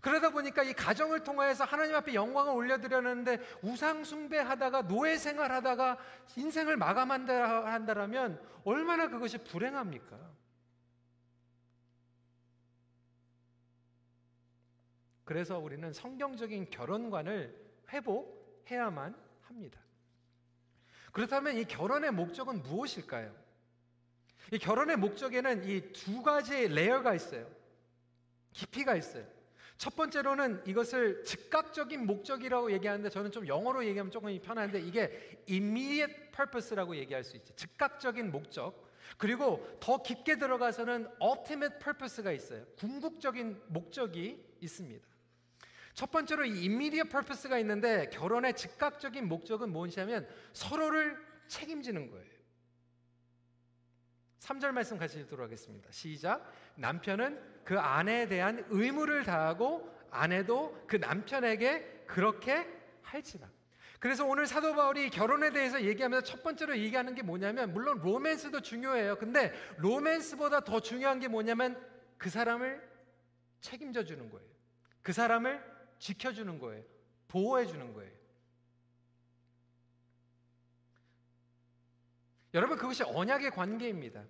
[0.00, 5.98] 그러다 보니까 이 가정을 통하여서 하나님 앞에 영광을 올려드렸는데 우상 숭배하다가 노예 생활하다가
[6.36, 10.37] 인생을 마감한다 한다라면 얼마나 그것이 불행합니까?
[15.28, 17.54] 그래서 우리는 성경적인 결혼관을
[17.90, 19.78] 회복해야만 합니다.
[21.12, 23.36] 그렇다면 이 결혼의 목적은 무엇일까요?
[24.52, 27.46] 이 결혼의 목적에는 이 두 가지 레이어가 있어요.
[28.54, 29.26] 깊이가 있어요.
[29.76, 36.96] 첫 번째로는 이것을 즉각적인 목적이라고 얘기하는데 저는 좀 영어로 얘기하면 조금 편한데 이게 immediate purpose라고
[36.96, 37.54] 얘기할 수 있죠.
[37.54, 38.88] 즉각적인 목적.
[39.18, 42.64] 그리고 더 깊게 들어가서는 ultimate purpose가 있어요.
[42.78, 45.17] 궁극적인 목적이 있습니다.
[45.98, 51.18] 첫 번째로 이 immediate purpose가 있는데 결혼의 즉각적인 목적은 무엇이냐면 서로를
[51.48, 52.24] 책임지는 거예요.
[54.38, 55.90] 3절 말씀 같이 읽도록 하겠습니다.
[55.90, 56.52] 시작.
[56.76, 62.64] 남편은 그 아내에 대한 의무를 다하고 아내도 그 남편에게 그렇게
[63.02, 63.50] 할지라.
[63.98, 69.18] 그래서 오늘 사도 바울이 결혼에 대해서 얘기하면서 첫 번째로 얘기하는 게 뭐냐면 물론 로맨스도 중요해요.
[69.18, 71.76] 근데 로맨스보다 더 중요한 게 뭐냐면
[72.18, 72.88] 그 사람을
[73.60, 74.48] 책임져 주는 거예요.
[75.02, 76.84] 그 사람을 지켜주는 거예요.
[77.28, 78.12] 보호해주는 거예요.
[82.54, 84.24] 여러분, 그것이 언약의 관계입니다.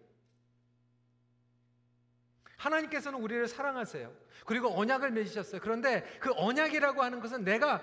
[2.56, 4.12] 하나님께서는 우리를 사랑하세요.
[4.44, 5.60] 그리고 언약을 맺으셨어요.
[5.60, 7.82] 그런데 그 언약이라고 하는 것은 내가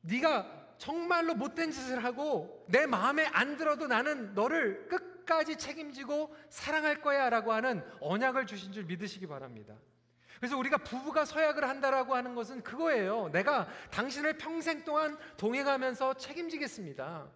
[0.00, 7.28] 네가 정말로 못된 짓을 하고 내 마음에 안 들어도 나는 너를 끝까지 책임지고 사랑할 거야
[7.28, 9.76] 라고 하는 언약을 주신 줄 믿으시기 바랍니다.
[10.40, 13.28] 그래서 우리가 부부가 서약을 한다라고 하는 것은 그거예요.
[13.28, 17.30] 내가 당신을 평생 동안 동행하면서 책임지겠습니다.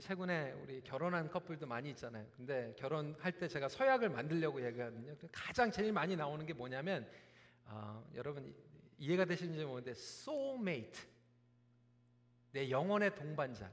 [0.00, 2.24] 최근에 우리 결혼한 커플도 많이 있잖아요.
[2.36, 5.16] 근데 결혼할 때 제가 서약을 만들려고 얘기하거든요.
[5.32, 7.10] 가장 제일 많이 나오는 게 뭐냐면
[7.64, 8.54] 어, 여러분
[8.96, 11.02] 이해가 되시는지 모르는데 soulmate
[12.52, 13.70] 내 영혼의 동반자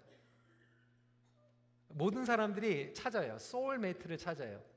[1.90, 3.36] 모든 사람들이 찾아요.
[3.36, 4.69] soulmate를 찾아요.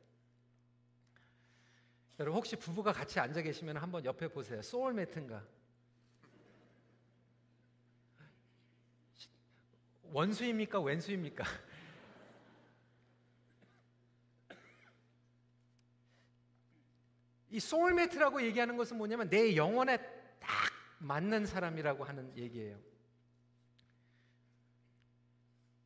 [2.19, 4.61] 여러분 혹시 부부가 같이 앉아 계시면 한번 옆에 보세요.
[4.63, 5.43] 소울매트인가?
[10.13, 10.81] 원수입니까?
[10.81, 11.45] 왼수입니까?
[17.51, 19.99] 이 소울매트라고 얘기하는 것은 뭐냐면 내 영혼에
[20.39, 20.51] 딱
[20.99, 22.79] 맞는 사람이라고 하는 얘기예요.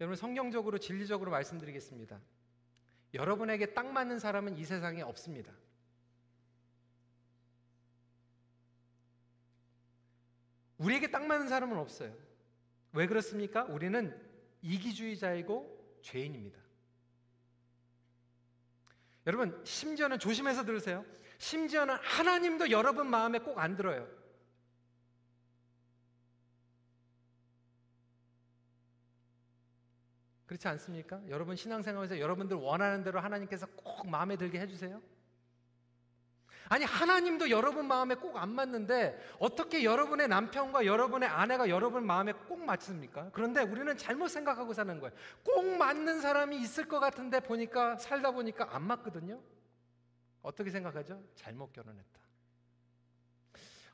[0.00, 2.20] 여러분 성경적으로 진리적으로 말씀드리겠습니다.
[3.14, 5.52] 여러분에게 딱 맞는 사람은 이 세상에 없습니다.
[10.78, 12.14] 우리에게 딱 맞는 사람은 없어요.
[12.92, 13.64] 왜 그렇습니까?
[13.64, 14.14] 우리는
[14.62, 16.58] 이기주의자이고 죄인입니다.
[19.26, 21.04] 여러분, 심지어는 조심해서 들으세요.
[21.38, 24.08] 심지어는 하나님도 여러분 마음에 꼭 안 들어요.
[30.46, 31.20] 그렇지 않습니까?
[31.28, 35.02] 여러분 신앙생활에서 여러분들 원하는 대로 하나님께서 꼭 마음에 들게 해주세요.
[36.68, 42.64] 아니 하나님도 여러분 마음에 꼭 안 맞는데 어떻게 여러분의 남편과 여러분의 아내가 여러분 마음에 꼭
[42.64, 43.30] 맞습니까?
[43.32, 45.14] 그런데 우리는 잘못 생각하고 사는 거예요.
[45.44, 49.40] 꼭 맞는 사람이 있을 것 같은데 보니까 살다 보니까 안 맞거든요.
[50.42, 51.22] 어떻게 생각하죠?
[51.34, 52.20] 잘못 결혼했다.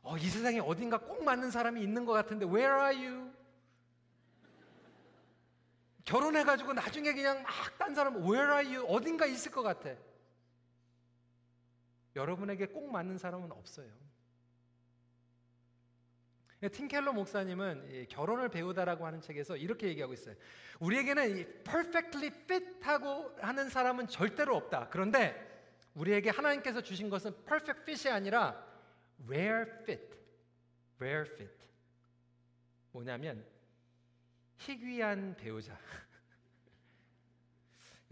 [0.02, 3.30] 어, 이 세상에 어딘가 꼭 맞는 사람이 있는 것 같은데 Where are you?
[6.04, 8.86] 결혼해가지고 나중에 그냥 막 딴 사람 Where are you?
[8.88, 9.90] 어딘가 있을 것 같아.
[12.16, 13.90] 여러분에게 꼭 맞는 사람은 없어요.
[16.70, 20.36] 팀켈러 목사님은 결혼을 배우다라고 하는 책에서 이렇게 얘기하고 있어요.
[20.78, 24.88] 우리에게는 perfectly fit하고 하는 사람은 절대로 없다.
[24.90, 25.50] 그런데
[25.94, 28.64] 우리에게 하나님께서 주신 것은 perfect fit이 아니라
[29.26, 30.16] rare fit.
[31.00, 31.52] rare fit.
[32.92, 33.44] 뭐냐면
[34.58, 35.76] 희귀한 배우자.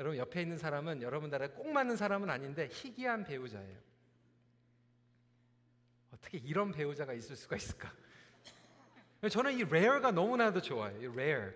[0.00, 3.89] 여러분 옆에 있는 사람은 여러분들에 꼭 맞는 사람은 아닌데 희귀한 배우자예요.
[6.20, 7.92] 어떻게 이런 배우자가 있을 수가 있을까?
[9.30, 10.96] 저는 이 rare가 너무나도 좋아요.
[10.98, 11.52] 이 rare.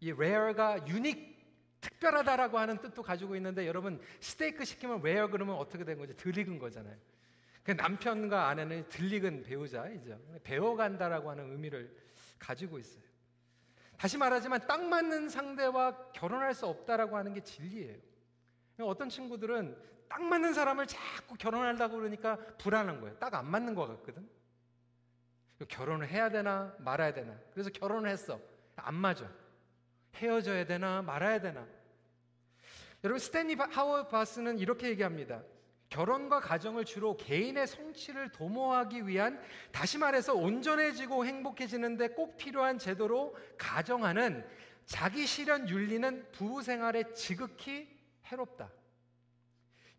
[0.00, 1.34] 이 rare가 유닉
[1.80, 6.14] 특별하다라고 하는 뜻도 가지고 있는데 여러분 스테이크 시키면 rare 그러면 어떻게 된 거죠?
[6.16, 6.96] 덜 익은 거잖아요.
[7.62, 10.18] 그 남편과 아내는 덜 익은 배우자이죠.
[10.42, 11.94] 배워간다라고 하는 의미를
[12.38, 13.04] 가지고 있어요.
[13.96, 17.96] 다시 말하지만 딱 맞는 상대와 결혼할 수 없다라고 하는 게 진리예요.
[18.80, 19.76] 어떤 친구들은
[20.08, 23.18] 딱 맞는 사람을 자꾸 결혼하려고 그러니까 불안한 거예요.
[23.18, 24.28] 딱 안 맞는 것 같거든.
[25.68, 27.34] 결혼을 해야 되나 말아야 되나.
[27.52, 28.40] 그래서 결혼을 했어.
[28.76, 29.30] 안 맞아.
[30.16, 31.66] 헤어져야 되나 말아야 되나.
[33.02, 35.42] 여러분 스탠리 하워 바스는 이렇게 얘기합니다.
[35.90, 39.40] 결혼과 가정을 주로 개인의 성취를 도모하기 위한
[39.70, 44.44] 다시 말해서 온전해지고 행복해지는데 꼭 필요한 제도로 가정하는
[44.86, 47.88] 자기 실현 윤리는 부부 생활에 지극히
[48.26, 48.70] 해롭다.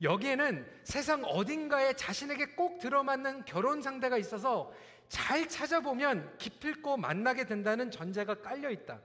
[0.02, 4.74] 여기에는 세상 어딘가에 자신에게 꼭 들어맞는 결혼 상대가 있어서
[5.08, 9.00] 잘 찾아보면 기필코 만나게 된다는 전제가 깔려 있다.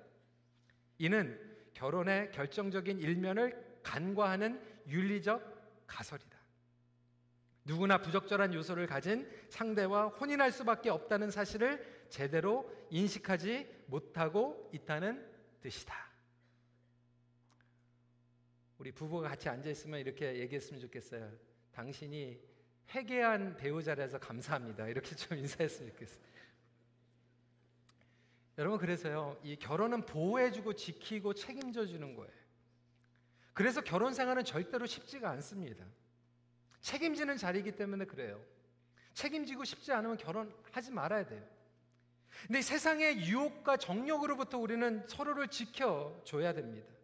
[0.98, 1.38] 이는
[1.74, 6.38] 결혼의 결정적인 일면을 간과하는 윤리적 가설이다.
[7.64, 15.24] 누구나 부적절한 요소를 가진 상대와 혼인할 수밖에 없다는 사실을 제대로 인식하지 못하고 있다는
[15.62, 16.09] 뜻이다.
[18.80, 21.30] 우리 부부가 같이 앉아 있으면 이렇게 얘기했으면 좋겠어요.
[21.70, 22.40] 당신이
[22.94, 24.88] 회개한 배우자라서 감사합니다.
[24.88, 26.24] 이렇게 좀 인사했으면 좋겠어요.
[28.56, 29.38] 여러분 그래서요.
[29.42, 32.32] 이 결혼은 보호해주고 지키고 책임져 주는 거예요.
[33.52, 35.84] 그래서 결혼 생활은 절대로 쉽지가 않습니다.
[36.80, 38.42] 책임지는 자리이기 때문에 그래요.
[39.12, 41.46] 책임지고 싶지 않으면 결혼하지 말아야 돼요.
[42.46, 46.99] 근데 세상의 유혹과 정력으로부터 우리는 서로를 지켜줘야 됩니다.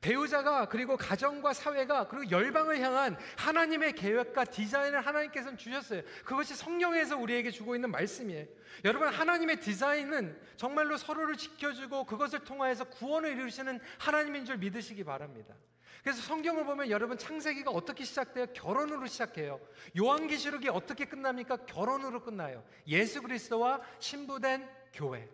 [0.00, 6.02] 배우자가 그리고 가정과 사회가 그리고 열방을 향한 하나님의 계획과 디자인을 하나님께서는 주셨어요.
[6.24, 8.46] 그것이 성령에서 우리에게 주고 있는 말씀이에요.
[8.84, 15.54] 여러분 하나님의 디자인은 정말로 서로를 지켜주고 그것을 통하여서 구원을 이루시는 하나님인 줄 믿으시기 바랍니다.
[16.02, 18.46] 그래서 성경을 보면 여러분 창세기가 어떻게 시작돼요?
[18.54, 19.60] 결혼으로 시작해요.
[19.98, 21.58] 요한계시록이 어떻게 끝납니까?
[21.66, 22.64] 결혼으로 끝나요.
[22.86, 25.28] 예수 그리스도와 신부된 교회.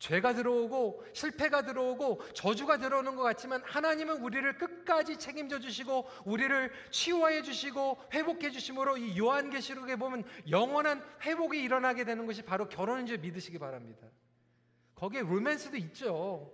[0.00, 7.42] 죄가 들어오고 실패가 들어오고 저주가 들어오는 것 같지만 하나님은 우리를 끝까지 책임져 주시고 우리를 치유하여
[7.42, 13.58] 주시고 회복해 주심으로 이 요한계시록에 보면 영원한 회복이 일어나게 되는 것이 바로 결혼인 줄 믿으시기
[13.58, 14.08] 바랍니다.
[14.94, 16.50] 거기에 로맨스도 있죠.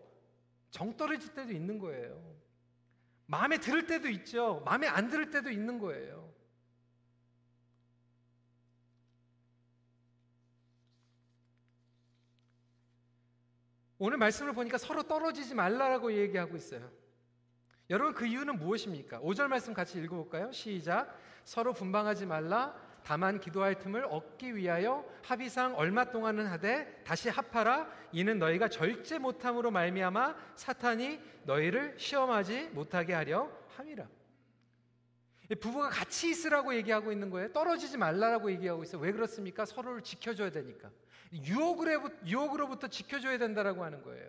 [0.71, 2.21] 정 떨어질 때도 있는 거예요.
[3.27, 4.61] 마음에 들을 때도 있죠.
[4.65, 6.26] 마음에 안 들을 때도 있는 거예요.
[13.99, 16.91] 오늘 말씀을 보니까 서로 떨어지지 말라라고 얘기하고 있어요.
[17.89, 19.21] 여러분 그 이유는 무엇입니까?
[19.21, 20.53] 5절 말씀 같이 읽어볼까요?
[20.53, 21.19] 시작.
[21.45, 22.75] 서로 분방하지 말라.
[23.05, 27.89] 다만 기도할 틈을 얻기 위하여 합의상 얼마 동안은 하되 다시 합하라.
[28.11, 34.09] 이는 너희가 절제 못함으로 말미암아 사탄이 너희를 시험하지 못하게 하려 함이라.
[35.61, 37.53] 부부가 같이 있으라고 얘기하고 있는 거예요.
[37.53, 39.01] 떨어지지 말라라고 얘기하고 있어요.
[39.01, 39.65] 왜 그렇습니까?
[39.65, 40.91] 서로를 지켜줘야 되니까.
[41.33, 44.29] 유혹으로부터 지켜줘야 된다라고 하는 거예요.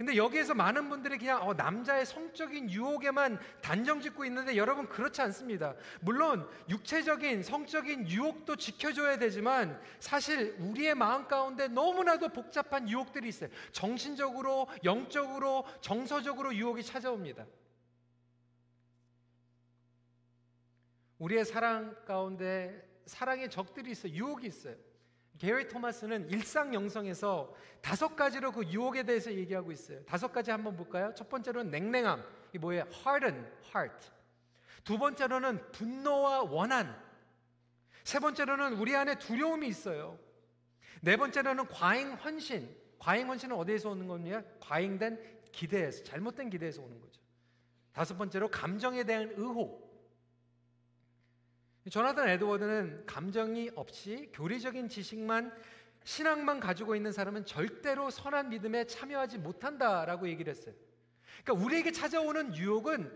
[0.00, 5.74] 근데 여기에서 많은 분들이 그냥 어, 남자의 성적인 유혹에만 단정 짓고 있는데 여러분 그렇지 않습니다.
[6.00, 13.50] 물론 육체적인 성적인 유혹도 지켜줘야 되지만 사실 우리의 마음 가운데 너무나도 복잡한 유혹들이 있어요.
[13.72, 17.44] 정신적으로, 영적으로, 정서적으로 유혹이 찾아옵니다.
[21.18, 24.14] 우리의 사랑 가운데 사랑의 적들이 있어요.
[24.14, 24.76] 유혹이 있어요.
[25.40, 30.04] 게리 토마스는 일상 영성에서 다섯 가지로 그 유혹에 대해서 얘기하고 있어요.
[30.04, 31.14] 다섯 가지 한번 볼까요?
[31.16, 32.22] 첫 번째로는 냉랭함.
[32.52, 32.84] 이 뭐예요?
[32.92, 34.10] harden heart.
[34.84, 36.94] 두 번째로는 분노와 원한.
[38.04, 40.18] 세 번째로는 우리 안에 두려움이 있어요.
[41.00, 42.76] 네 번째로는 과잉 헌신.
[42.98, 44.42] 과잉 헌신은 어디에서 오는 겁니까?
[44.60, 45.18] 과잉된
[45.52, 47.18] 기대에서, 잘못된 기대에서 오는 거죠.
[47.94, 49.89] 다섯 번째로 감정에 대한 의혹.
[51.88, 55.52] 조나단 에드워드는 감정이 없이 교리적인 지식만
[56.04, 60.74] 신앙만 가지고 있는 사람은 절대로 선한 믿음에 참여하지 못한다라고 얘기를 했어요.
[61.42, 63.10] 그러니까 우리에게 찾아오는 유혹은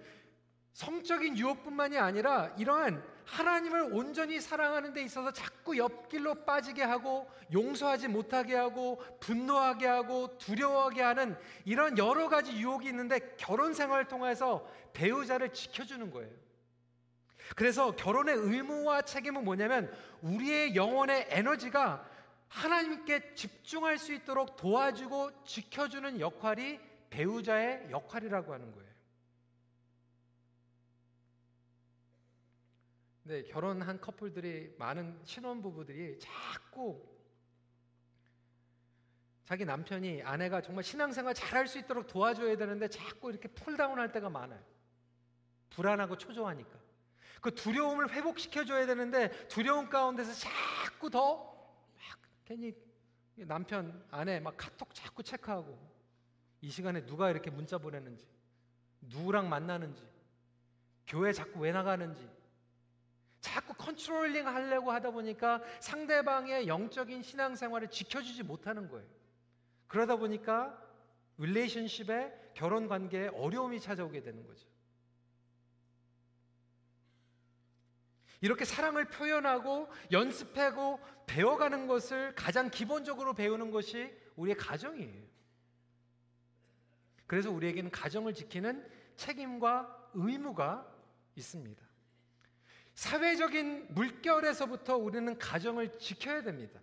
[0.72, 8.56] 성적인 유혹뿐만이 아니라 이러한 하나님을 온전히 사랑하는 데 있어서 자꾸 옆길로 빠지게 하고 용서하지 못하게
[8.56, 16.10] 하고 분노하게 하고 두려워하게 하는 이런 여러 가지 유혹이 있는데 결혼 생활을 통해서 배우자를 지켜주는
[16.10, 16.43] 거예요.
[17.56, 19.92] 그래서 결혼의 의무와 책임은 뭐냐면
[20.22, 22.08] 우리의 영혼의 에너지가
[22.48, 26.80] 하나님께 집중할 수 있도록 도와주고 지켜주는 역할이
[27.10, 28.94] 배우자의 역할이라고 하는 거예요.
[33.24, 37.02] 네, 결혼한 커플들이 많은 신혼 부부들이 자꾸
[39.44, 44.12] 자기 남편이 아내가 정말 신앙생활 잘할 수 있도록 도와줘야 되는데 자꾸 이렇게 pull down 할
[44.12, 44.62] 때가 많아요.
[45.70, 46.83] 불안하고 초조하니까.
[47.44, 51.52] 그 두려움을 회복시켜줘야 되는데 두려움 가운데서 자꾸 더
[51.94, 52.72] 막 괜히
[53.36, 55.78] 남편, 아내 막 카톡 자꾸 체크하고
[56.62, 58.26] 이 시간에 누가 이렇게 문자 보냈는지
[59.02, 60.02] 누구랑 만나는지,
[61.06, 62.26] 교회 자꾸 왜 나가는지,
[63.42, 69.06] 자꾸 controlling 하려고 하다 보니까 상대방의 영적인 신앙생활을 지켜주지 못하는 거예요.
[69.86, 70.82] 그러다 보니까
[71.36, 74.66] 릴레이션십에 결혼 관계에 어려움이 찾아오게 되는 거죠.
[78.44, 85.24] 이렇게 사랑을 표현하고 연습하고 배워가는 것을 가장 기본적으로 배우는 것이 우리의 가정이에요.
[87.26, 88.86] 그래서 우리에게는 가정을 지키는
[89.16, 90.86] 책임과 의무가
[91.36, 91.82] 있습니다.
[92.92, 96.82] 사회적인 물결에서부터 우리는 가정을 지켜야 됩니다.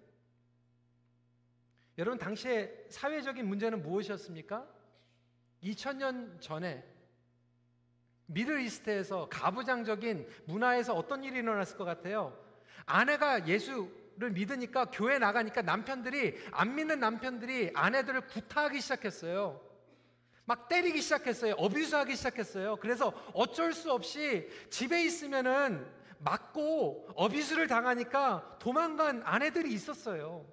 [2.00, 4.68] 여러분, 당시에 사회적인 문제는 무엇이었습니까?
[5.62, 6.91] 2000년 전에
[8.34, 12.38] 미들 이스트에서 가부장적인 문화에서 어떤 일이 일어났을 것 같아요?
[12.86, 19.62] 아내가 예수를 믿으니까 교회 나가니까 남편들이 안 믿는 남편들이 아내들을 구타하기 시작했어요.
[20.46, 21.54] 막 때리기 시작했어요.
[21.54, 22.78] 어뷰스하기 시작했어요.
[22.78, 25.86] 그래서 어쩔 수 없이 집에 있으면은
[26.20, 30.46] 맞고 어비스를 당하니까 도망간 아내들이 있었어요.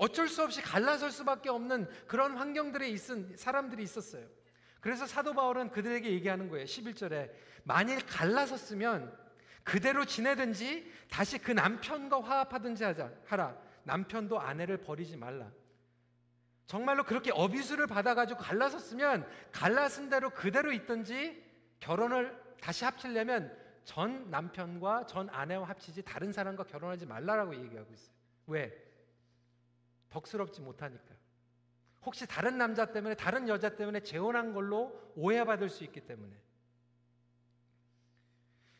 [0.00, 4.26] 어쩔 수 없이 갈라설 수밖에 없는 그런 환경들에 있은 사람들이 있었어요.
[4.80, 6.64] 그래서 사도 바울은 그들에게 얘기하는 거예요.
[6.64, 7.30] 11절에
[7.64, 9.14] 만일 갈라섰으면
[9.62, 13.54] 그대로 지내든지 다시 그 남편과 화합하든지 하자 하라.
[13.82, 15.50] 남편도 아내를 버리지 말라.
[16.66, 21.44] 정말로 그렇게 어비수를 받아가지고 갈라섰으면 갈라선 대로 그대로 있든지
[21.78, 28.14] 결혼을 다시 합치려면 전 남편과 전 아내와 합치지 다른 사람과 결혼하지 말라라고 얘기하고 있어요.
[28.46, 28.89] 왜?
[30.10, 31.14] 덕스럽지 못하니까.
[32.02, 36.34] 혹시 다른 남자 때문에 다른 여자 때문에 재혼한 걸로 오해받을 수 있기 때문에.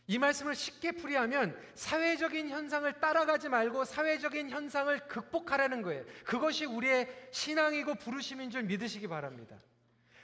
[0.06, 6.04] 이 말씀을 쉽게 풀이하면 사회적인 현상을 따라가지 말고 사회적인 현상을 극복하라는 거예요.
[6.24, 9.56] 그것이 우리의 신앙이고 부르심인 줄 믿으시기 바랍니다.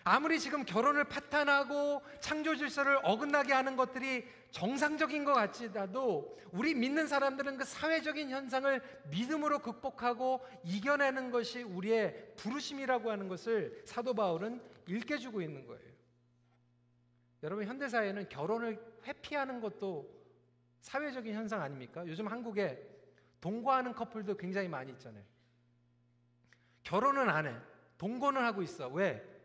[0.08, 7.56] 아무리 지금 결혼을 파탄하고 창조 질서를 어긋나게 하는 것들이 정상적인 것 같지라도 우리 믿는 사람들은
[7.56, 8.80] 그 사회적인 현상을
[9.10, 15.92] 믿음으로 극복하고 이겨내는 것이 우리의 부르심이라고 하는 것을 사도 바울은 일깨주고 있는 거예요.
[17.42, 20.08] 여러분 현대 사회는 결혼을 회피하는 것도
[20.82, 22.06] 사회적인 현상 아닙니까?
[22.06, 22.80] 요즘 한국에
[23.40, 25.24] 동거하는 커플도 굉장히 많이 있잖아요.
[26.84, 27.56] 결혼은 안 해.
[27.98, 28.86] 동거는 하고 있어.
[28.86, 29.35] 왜?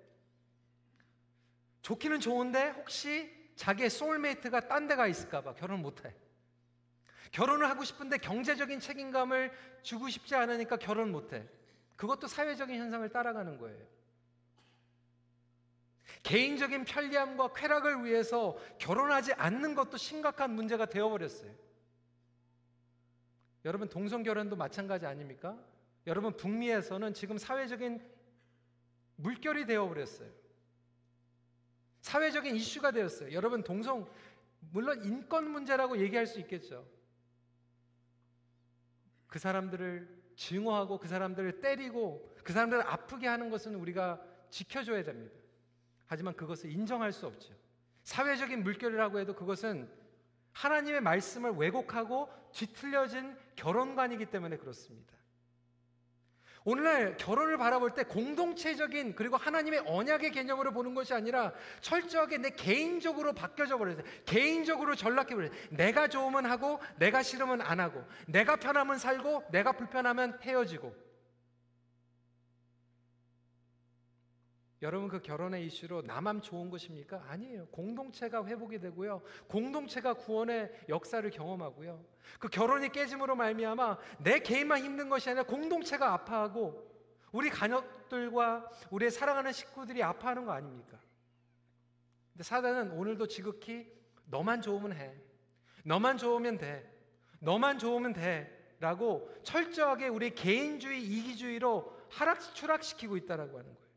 [1.81, 6.13] 좋기는 좋은데 혹시 자기의 소울메이트가 딴 데가 있을까봐 결혼 못 해.
[7.31, 9.51] 결혼을 하고 싶은데 경제적인 책임감을
[9.81, 11.47] 주고 싶지 않으니까 결혼 못 해.
[11.95, 13.85] 그것도 사회적인 현상을 따라가는 거예요.
[16.23, 21.51] 개인적인 편리함과 쾌락을 위해서 결혼하지 않는 것도 심각한 문제가 되어버렸어요.
[23.65, 25.57] 여러분, 동성결혼도 마찬가지 아닙니까?
[26.07, 28.01] 여러분, 북미에서는 지금 사회적인
[29.17, 30.40] 물결이 되어버렸어요.
[32.01, 33.31] 사회적인 이슈가 되었어요.
[33.31, 34.07] 여러분, 동성,
[34.71, 36.85] 물론 인권 문제라고 얘기할 수 있겠죠.
[39.27, 45.35] 그 사람들을 증오하고 그 사람들을 때리고 그 사람들을 아프게 하는 것은 우리가 지켜줘야 됩니다.
[46.07, 47.53] 하지만 그것을 인정할 수 없죠.
[48.03, 49.89] 사회적인 물결이라고 해도 그것은
[50.51, 55.13] 하나님의 말씀을 왜곡하고 뒤틀려진 결혼관이기 때문에 그렇습니다.
[56.63, 63.33] 오늘날 결혼을 바라볼 때 공동체적인 그리고 하나님의 언약의 개념으로 보는 것이 아니라 철저하게 내 개인적으로
[63.33, 64.03] 바뀌어져 버렸어요.
[64.25, 65.57] 개인적으로 전락해 버렸어요.
[65.71, 71.10] 내가 좋으면 하고 내가 싫으면 안 하고 내가 편하면 살고 내가 불편하면 헤어지고
[74.81, 77.23] 여러분 그 결혼의 이슈로 나만 좋은 것입니까?
[77.27, 77.67] 아니에요.
[77.67, 79.21] 공동체가 회복이 되고요.
[79.47, 82.03] 공동체가 구원의 역사를 경험하고요.
[82.39, 86.89] 그 결혼이 깨짐으로 말미암아 내 개인만 힘든 것이 아니라 공동체가 아파하고
[87.31, 90.99] 우리 가족들과 우리의 사랑하는 식구들이 아파하는 거 아닙니까?
[92.33, 93.87] 근데 사단은 오늘도 지극히
[94.25, 95.13] 너만 좋으면 해.
[95.83, 96.91] 너만 좋으면 돼.
[97.39, 98.75] 너만 좋으면 돼.
[98.79, 103.90] 라고 철저하게 우리 개인주의, 이기주의로 하락, 추락시키고 있다라고 하는 거예요.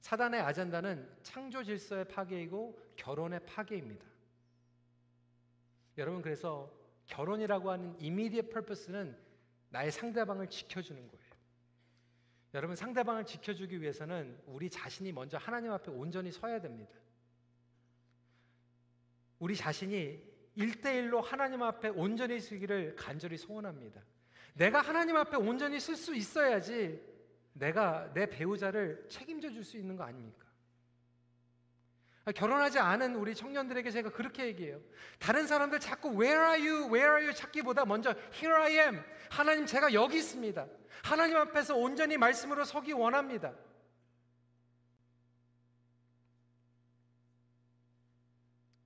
[0.00, 4.06] 사단의 아젠다는 창조 질서의 파괴이고 결혼의 파괴입니다.
[5.98, 6.72] 여러분 그래서
[7.06, 9.16] 결혼이라고 하는 immediate purpose는
[9.68, 11.30] 나의 상대방을 지켜주는 거예요.
[12.54, 16.92] 여러분 상대방을 지켜주기 위해서는 우리 자신이 먼저 하나님 앞에 온전히 서야 됩니다.
[19.38, 20.20] 우리 자신이
[20.56, 24.02] 일대일로 하나님 앞에 온전히 서기를 간절히 소원합니다.
[24.54, 27.00] 내가 하나님 앞에 온전히 쓸 수 있어야지
[27.52, 30.46] 내가 내 배우자를 책임져 줄 수 있는 거 아닙니까?
[32.34, 34.80] 결혼하지 않은 우리 청년들에게 제가 그렇게 얘기해요.
[35.18, 39.02] 다른 사람들 자꾸 where are you, where are you 찾기보다 먼저 here I am.
[39.30, 40.66] 하나님 제가 여기 있습니다.
[41.02, 43.54] 하나님 앞에서 온전히 말씀으로 서기 원합니다.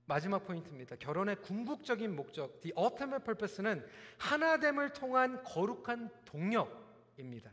[0.07, 0.95] 마지막 포인트입니다.
[0.97, 3.85] 결혼의 궁극적인 목적, the ultimate purpose는
[4.19, 7.51] 하나됨을 통한 거룩한 동력입니다.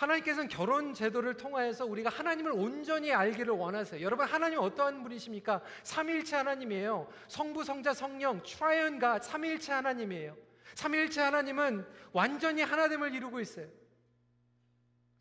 [0.00, 4.02] 하나님께서는 결혼 제도를 통하여서 우리가 하나님을 온전히 알기를 원하세요.
[4.02, 5.60] 여러분 하나님 어떠한 분이십니까?
[5.82, 7.06] 삼위일체 하나님이에요.
[7.28, 10.36] 성부, 성자, 성령, Triune God 삼위일체 하나님이에요.
[10.74, 13.68] 삼위일체 하나님은 완전히 하나됨을 이루고 있어요.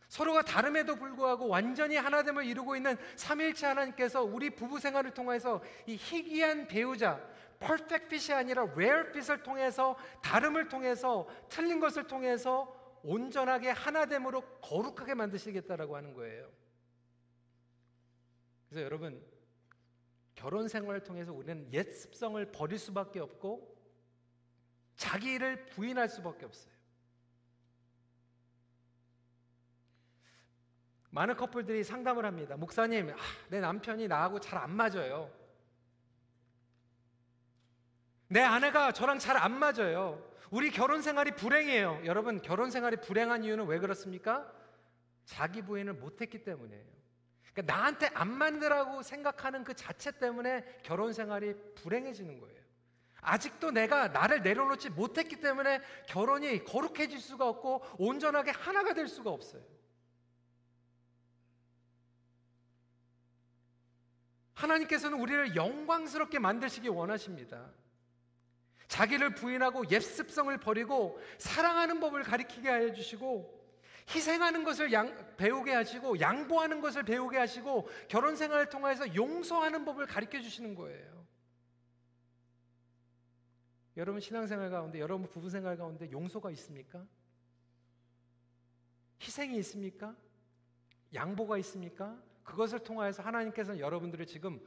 [0.07, 6.67] 서로가 다름에도 불구하고 완전히 하나됨을 이루고 있는 삼일체 하나님께서 우리 부부 생활을 통해서 이 희귀한
[6.67, 7.19] 배우자
[7.59, 15.95] 퍼펙트 핏이 아니라 rare fit을 통해서 다름을 통해서 틀린 것을 통해서 온전하게 하나됨으로 거룩하게 만드시겠다라고
[15.95, 16.51] 하는 거예요.
[18.69, 19.25] 그래서 여러분
[20.35, 23.75] 결혼 생활을 통해서 우리는 옛 습성을 버릴 수밖에 없고
[24.95, 26.73] 자기를 부인할 수밖에 없어요.
[31.11, 32.55] 많은 커플들이 상담을 합니다.
[32.55, 33.15] 목사님, 아,
[33.49, 35.33] 내 남편이 나하고 잘 안 맞아요.
[38.27, 40.28] 내 아내가 저랑 잘 안 맞아요.
[40.51, 42.01] 우리 결혼 생활이 불행해요.
[42.05, 44.51] 여러분, 결혼 생활이 불행한 이유는 왜 그렇습니까?
[45.25, 46.85] 자기 부인을 못했기 때문이에요.
[47.53, 52.59] 그러니까 나한테 안 맞는다고 생각하는 그 자체 때문에 결혼 생활이 불행해지는 거예요.
[53.21, 59.61] 아직도 내가 나를 내려놓지 못했기 때문에 결혼이 거룩해질 수가 없고 온전하게 하나가 될 수가 없어요.
[64.53, 67.71] 하나님께서는 우리를 영광스럽게 만드시기 원하십니다.
[68.89, 73.57] 자기를 부인하고 옛 습성을 버리고 사랑하는 법을 가리키게 하여 주시고
[74.13, 80.41] 희생하는 것을 양, 배우게 하시고 양보하는 것을 배우게 하시고 결혼 생활을 통해서 용서하는 법을 가르쳐
[80.41, 81.19] 주시는 거예요.
[83.95, 87.05] 여러분 신앙생활 가운데 여러분 부부 생활 가운데 용서가 있습니까?
[89.21, 90.15] 희생이 있습니까?
[91.13, 92.19] 양보가 있습니까?
[92.43, 94.59] 그것을 통하여서 하나님께서는 여러분들을 지금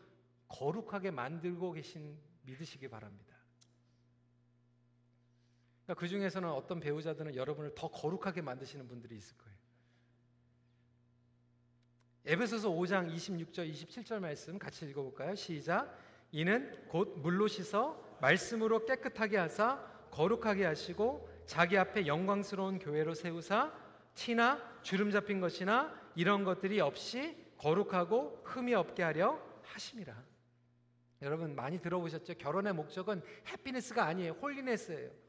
[0.47, 3.32] 거룩하게 만들고 계신 믿으시기 바랍니다.
[5.93, 9.53] 그러니까 그 중에서는 어떤 배우자들은 여러분을 더 거룩하게 만드시는 분들이 있을 거예요.
[12.25, 15.35] 에베소서 5장 26절 27절 말씀 같이 읽어볼까요?
[15.35, 15.99] 시작.
[16.31, 23.73] 이는 곧 물로 씻어 말씀으로 깨끗하게 하사 거룩하게 하시고 자기 앞에 영광스러운 교회로 세우사
[24.15, 30.25] 티나 주름 잡힌 것이나 이런 것들이 없이 거룩하고 흠이 없게 하려 하심이라.
[31.23, 32.35] 여러분 많이 들어보셨죠?
[32.35, 34.33] 결혼의 목적은 해피니스가 아니에요.
[34.33, 35.22] 홀리네스예요.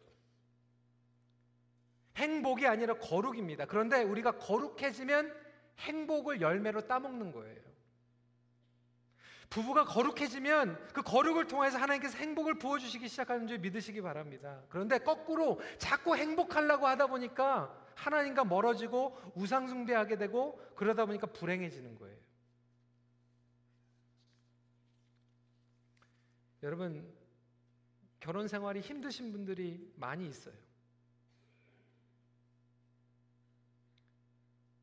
[2.18, 3.66] 행복이 아니라 거룩입니다.
[3.66, 5.34] 그런데 우리가 거룩해지면
[5.80, 7.74] 행복을 열매로 따먹는 거예요.
[9.50, 14.64] 부부가 거룩해지면 그 거룩을 통해서 하나님께서 행복을 부어주시기 시작하는 줄 믿으시기 바랍니다.
[14.70, 22.18] 그런데 거꾸로 자꾸 행복하려고 하다 보니까 하나님과 멀어지고 우상숭배하게 되고 그러다 보니까 불행해지는 거예요.
[26.64, 27.14] 여러분
[28.20, 30.56] 결혼 생활이 힘드신 분들이 많이 있어요.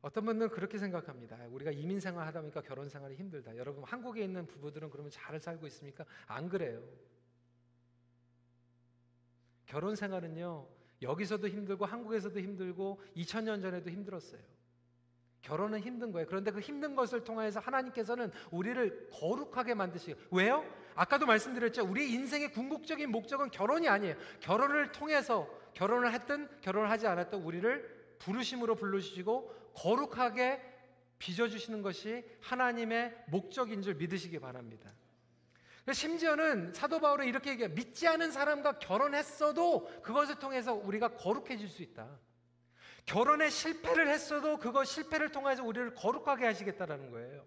[0.01, 1.37] 어떤 분들은 그렇게 생각합니다.
[1.49, 3.55] 우리가 이민 생활 하다 보니까 결혼 생활이 힘들다.
[3.55, 6.05] 여러분 한국에 있는 부부들은 그러면 잘 살고 있습니까?
[6.27, 6.81] 안 그래요.
[9.65, 10.67] 결혼 생활은요.
[11.01, 14.41] 여기서도 힘들고 한국에서도 힘들고 2000년 전에도 힘들었어요.
[15.41, 16.27] 결혼은 힘든 거예요.
[16.27, 20.63] 그런데 그 힘든 것을 통해서 하나님께서는 우리를 거룩하게 만드시고 왜요?
[20.93, 21.83] 아까도 말씀드렸죠.
[21.85, 24.15] 우리 인생의 궁극적인 목적은 결혼이 아니에요.
[24.39, 30.61] 결혼을 통해서 결혼을 했든 결혼을 하지 않았든 우리를 부르심으로 불러주시고 거룩하게
[31.19, 34.91] 빚어주시는 것이 하나님의 목적인 줄 믿으시기 바랍니다.
[35.91, 37.73] 심지어는 사도 바울은 이렇게 얘기해요.
[37.73, 42.07] 믿지 않은 사람과 결혼했어도 그것을 통해서 우리가 거룩해질 수 있다.
[43.05, 47.45] 결혼에 실패를 했어도 그거 실패를 통해서 우리를 거룩하게 하시겠다라는 거예요.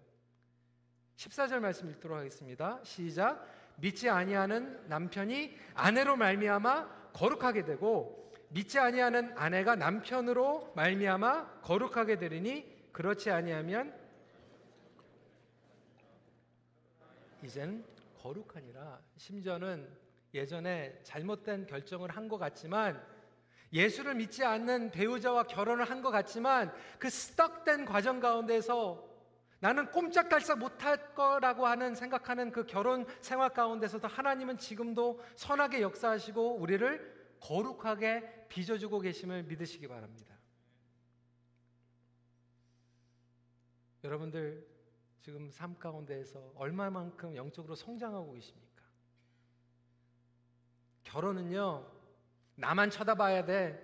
[1.15, 2.79] 14절 말씀 읽도록 하겠습니다.
[2.83, 3.47] 시작.
[3.77, 8.24] 믿지 아니하는 남편이 아내로 말미암아 거룩하게 되고
[8.55, 13.93] 믿지 아니하는 아내가 남편으로 말미암아 거룩하게 되리니 그렇지 아니하면
[17.43, 17.83] 이젠
[18.21, 19.01] 거룩하니라.
[19.17, 19.85] 심지어는
[20.33, 23.05] 예전에 잘못된 결정을 한 것 같지만
[23.73, 29.05] 예수를 믿지 않는 배우자와 결혼을 한 것 같지만 그 스떡된 과정 가운데서
[29.59, 37.14] 나는 꼼짝달싹 못할 거라고 하는 생각하는 그 결혼 생활 가운데서도 하나님은 지금도 선하게 역사하시고 우리를
[37.45, 40.35] 거룩하게 빚어주고 계심을 믿으시기 바랍니다.
[44.03, 44.65] 여러분들
[45.21, 48.83] 지금 삶 가운데에서 얼마만큼 영적으로 성장하고 계십니까?
[51.03, 51.85] 결혼은요,
[52.55, 53.79] 나만 쳐다봐야 돼.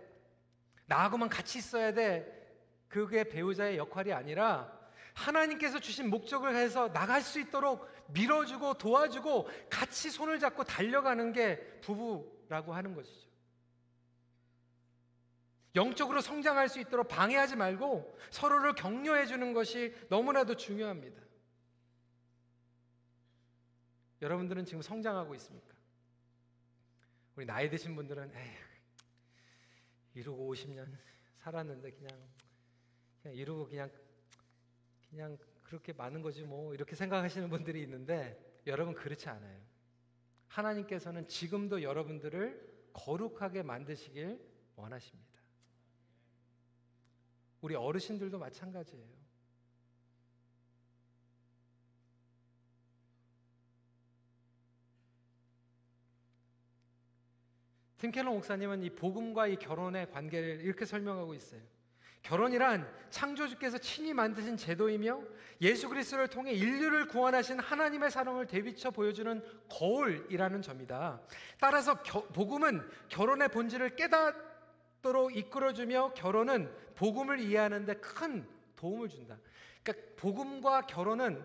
[0.87, 2.39] 나하고만 같이 있어야 돼.
[2.87, 4.79] 그게 배우자의 역할이 아니라
[5.13, 12.73] 하나님께서 주신 목적을 해서 나갈 수 있도록 밀어주고 도와주고 같이 손을 잡고 달려가는 게 부부라고
[12.73, 13.30] 하는 것이죠.
[15.75, 21.21] 영적으로 성장할 수 있도록 방해하지 말고 서로를 격려해 주는 것이 너무나도 중요합니다.
[24.21, 25.73] 여러분들은 지금 성장하고 있습니까?
[27.35, 28.57] 우리 나이 드신 분들은 에휴,
[30.13, 30.87] 이루고 50년
[31.37, 32.09] 살았는데 그냥
[33.21, 33.89] 그냥 이루고 그냥
[35.09, 39.59] 그냥 그렇게 많은 거지 뭐 이렇게 생각하시는 분들이 있는데 여러분 그렇지 않아요.
[40.47, 44.39] 하나님께서는 지금도 여러분들을 거룩하게 만드시길
[44.75, 45.30] 원하십니다.
[47.61, 49.21] 우리 어르신들도 마찬가지예요.
[57.97, 61.61] 팀켈러 목사님은 이 복음과 이 결혼의 관계를 이렇게 설명하고 있어요.
[62.23, 65.21] 결혼이란 창조주께서 친히 만드신 제도이며
[65.61, 71.21] 예수 그리스도를 통해 인류를 구원하신 하나님의 사랑을 대비쳐 보여주는 거울이라는 점이다.
[71.59, 74.50] 따라서 겨, 복음은 결혼의 본질을 깨닫
[75.01, 79.37] 도록 이끌어주며 결혼은 복음을 이해하는데 큰 도움을 준다.
[79.83, 81.43] 그러니까 복음과 결혼은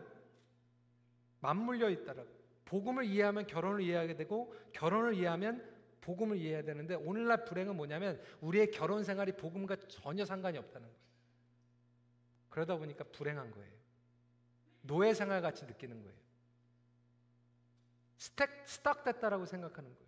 [1.40, 2.28] 맞물려 있다라고.
[2.64, 9.04] 복음을 이해하면 결혼을 이해하게 되고 결혼을 이해하면 복음을 이해해야 되는데 오늘날 불행은 뭐냐면 우리의 결혼
[9.04, 11.00] 생활이 복음과 전혀 상관이 없다는 거예요.
[12.50, 13.76] 그러다 보니까 불행한 거예요.
[14.82, 16.16] 노예 생활 같이 느끼는 거예요.
[18.18, 20.06] 스택 스탁 됐다라고 생각하는 거예요.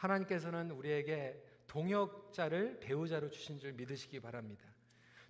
[0.00, 4.64] 하나님께서는 우리에게 동역자를 배우자로 주신 줄 믿으시기 바랍니다.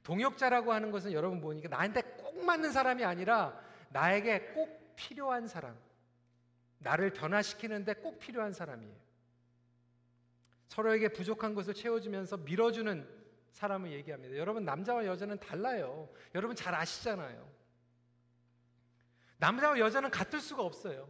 [0.03, 3.61] 동역자라고 하는 것은 여러분 보니까 나한테 꼭 맞는 사람이 아니라
[3.91, 5.77] 나에게 꼭 필요한 사람.
[6.79, 8.95] 나를 변화시키는데 꼭 필요한 사람이에요.
[10.69, 13.07] 서로에게 부족한 것을 채워주면서 밀어주는
[13.51, 14.37] 사람을 얘기합니다.
[14.37, 16.09] 여러분, 남자와 여자는 달라요.
[16.35, 17.51] 여러분 잘 아시잖아요.
[19.39, 21.09] 남자와 여자는 같을 수가 없어요.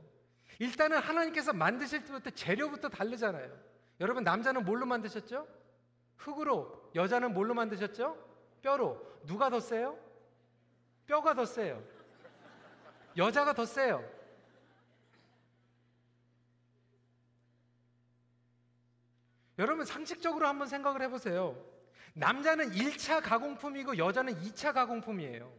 [0.61, 3.51] 일단은 하나님께서 만드실 때부터 재료부터 다르잖아요.
[3.99, 5.49] 여러분, 남자는 뭘로 만드셨죠?
[6.17, 6.91] 흙으로.
[6.95, 8.17] 여자는 뭘로 만드셨죠?
[8.63, 9.05] 뼈로.
[9.27, 9.99] 누가 더 세요?
[11.07, 11.83] 뼈가 더 세요.
[13.17, 14.05] 여자가 더 세요.
[19.59, 21.63] 여러분 상식적으로 한번 생각을 해보세요.
[22.15, 25.53] 남자는 1차 가공품이고 여자는 2차 가공품이에요.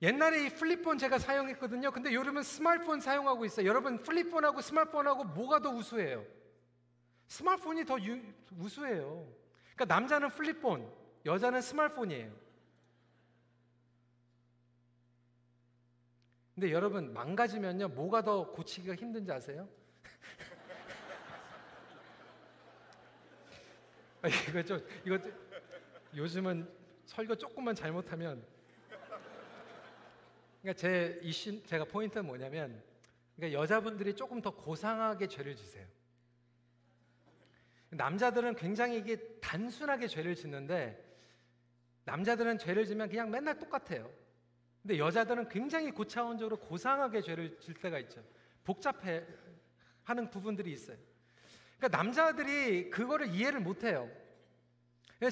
[0.00, 1.90] 옛날에 이 flip phone 제가 사용했거든요.
[1.90, 3.66] 근데 요즘은 스마트폰 사용하고 있어요.
[3.66, 6.24] 여러분 flip phone하고 스마트폰하고 뭐가 더 우수해요?
[7.26, 8.22] 스마트폰이 더 유,
[8.56, 9.28] 우수해요.
[9.74, 10.88] 그러니까 남자는 flip phone,
[11.26, 12.32] 여자는 스마트폰이에요.
[16.54, 19.68] 근데 여러분 망가지면요 뭐가 더 고치기가 힘든지 아세요?
[24.22, 25.18] 아, 이거 좀 이거
[26.16, 26.68] 요즘은
[27.04, 28.42] 설교 조금만 잘못하면
[30.62, 32.82] 그러니까 제 이신 제가 포인트는 뭐냐면
[33.36, 35.86] 그러니까 여자분들이 조금 더 고상하게 죄를 지세요.
[37.90, 41.04] 남자들은 굉장히 이게 단순하게 죄를 짓는데
[42.04, 44.10] 남자들은 죄를 지면 그냥 맨날 똑같아요.
[44.82, 48.22] 근데 여자들은 굉장히 고차원적으로 고상하게 죄를 질 때가 있죠.
[48.64, 49.24] 복잡해
[50.04, 50.96] 하는 부분들이 있어요.
[51.76, 54.10] 그러니까 남자들이 그거를 이해를 못 해요.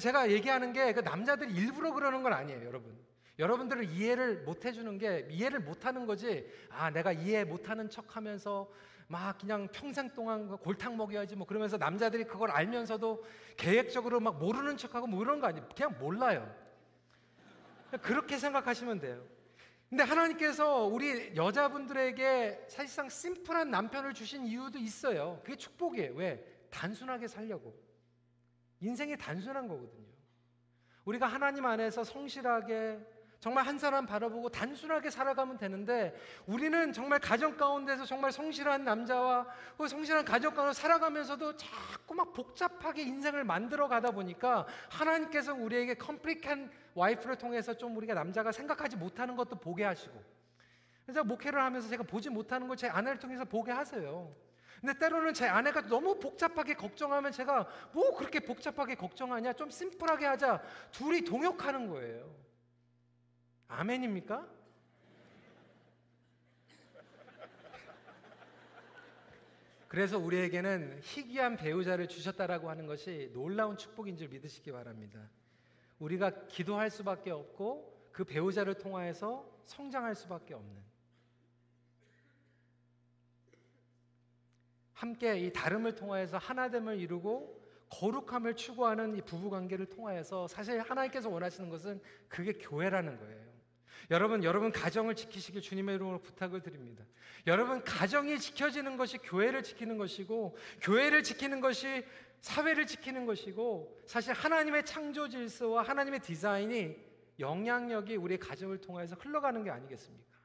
[0.01, 2.97] 제가 얘기하는 게 그 남자들이 일부러 그러는 건 아니에요, 여러분.
[3.39, 6.49] 여러분들을 이해를 못 해주는 게 이해를 못 하는 거지.
[6.69, 8.69] 아, 내가 이해 못 하는 척 하면서
[9.07, 13.23] 막 그냥 평생 동안 골탕 먹여야지 뭐 그러면서 남자들이 그걸 알면서도
[13.55, 15.67] 계획적으로 막 모르는 척하고 뭐 이런 거 아니에요.
[15.75, 16.53] 그냥 몰라요.
[18.01, 19.23] 그렇게 생각하시면 돼요.
[19.89, 25.39] 근데 하나님께서 우리 여자분들에게 사실상 심플한 남편을 주신 이유도 있어요.
[25.43, 26.13] 그게 축복이에요.
[26.15, 26.43] 왜?
[26.69, 27.73] 단순하게 살려고.
[28.81, 30.05] 인생이 단순한 거거든요.
[31.05, 32.99] 우리가 하나님 안에서 성실하게
[33.39, 36.15] 정말 한 사람 바라보고 단순하게 살아가면 되는데
[36.47, 39.45] 우리는 정말 가정 가운데서 정말 성실한 남자와
[39.77, 46.71] 그 성실한 가정 가운데 살아가면서도 자꾸 막 복잡하게 인생을 만들어 가다 보니까 하나님께서 우리에게 컴플릭한
[46.95, 50.19] 와이프를 통해서 좀 우리가 남자가 생각하지 못하는 것도 보게 하시고
[51.05, 54.35] 그래서 목회를 하면서 제가 보지 못하는 걸 제 아내를 통해서 보게 하세요.
[54.81, 60.61] 근데 때로는 제 아내가 너무 복잡하게 걱정하면 제가 뭐 그렇게 복잡하게 걱정하냐 좀 심플하게 하자
[60.91, 62.46] 둘이 동역하는 거예요.
[63.67, 64.57] 아멘입니까?
[69.87, 75.29] 그래서 우리에게는 희귀한 배우자를 주셨다라고 하는 것이 놀라운 축복인 줄 믿으시기 바랍니다.
[75.99, 80.87] 우리가 기도할 수밖에 없고 그 배우자를 통하여서 성장할 수밖에 없는
[84.93, 87.57] 함께 이 다름을 통하여서 하나됨을 이루고
[87.89, 93.56] 거룩함을 추구하는 이 부부 관계를 통하여서 사실 하나님께서 원하시는 것은 그게 교회라는 거예요.
[94.11, 97.03] 여러분, 여러분 가정을 지키시길 주님의 이름으로 부탁을 드립니다.
[97.45, 102.05] 여러분 가정이 지켜지는 것이 교회를 지키는 것이고 교회를 지키는 것이
[102.41, 106.95] 사회를 지키는 것이고 사실 하나님의 창조 질서와 하나님의 디자인이
[107.39, 110.37] 영향력이 우리 가정을 통해서 흘러가는 게 아니겠습니까?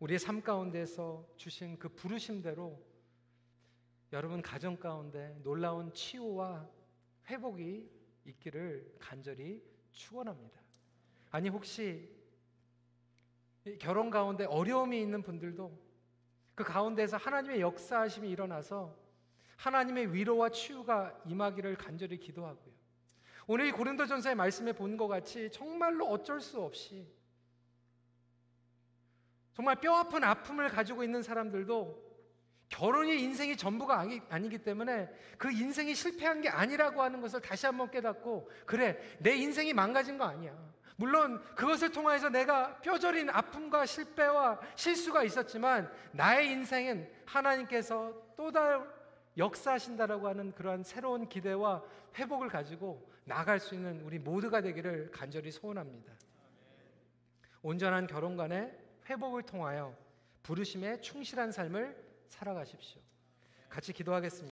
[0.00, 2.78] 우리의 삶 가운데서 주신 그 부르심대로
[4.12, 6.68] 여러분 가정 가운데 놀라운 치유와
[7.28, 7.88] 회복이
[8.24, 10.60] 있기를 간절히 축원합니다.
[11.30, 12.08] 아니 혹시
[13.78, 15.84] 결혼 가운데 어려움이 있는 분들도
[16.54, 18.96] 그 가운데서 하나님의 역사하심이 일어나서
[19.56, 22.74] 하나님의 위로와 치유가 임하기를 간절히 기도하고요.
[23.46, 27.06] 오늘 이 고린도전서의 말씀에 본 것 같이 정말로 어쩔 수 없이
[29.52, 32.03] 정말 뼈아픈 아픔을 가지고 있는 사람들도
[32.68, 35.08] 결혼이 인생이 전부가 아니, 아니기 때문에
[35.38, 40.24] 그 인생이 실패한 게 아니라고 하는 것을 다시 한번 깨닫고 그래 내 인생이 망가진 거
[40.24, 40.56] 아니야.
[40.96, 48.84] 물론 그것을 통해서 내가 뼈저린 아픔과 실패와 실수가 있었지만 나의 인생은 하나님께서 또 다른
[49.36, 51.82] 역사하신다라고 하는 그러한 새로운 기대와
[52.16, 56.12] 회복을 가지고 나갈 수 있는 우리 모두가 되기를 간절히 소원합니다.
[57.62, 58.72] 온전한 결혼관의
[59.08, 59.96] 회복을 통하여
[60.42, 61.96] 부르심에 충실한 삶을
[62.34, 63.00] 살아가십시오.
[63.68, 64.53] 같이 기도하겠습니다.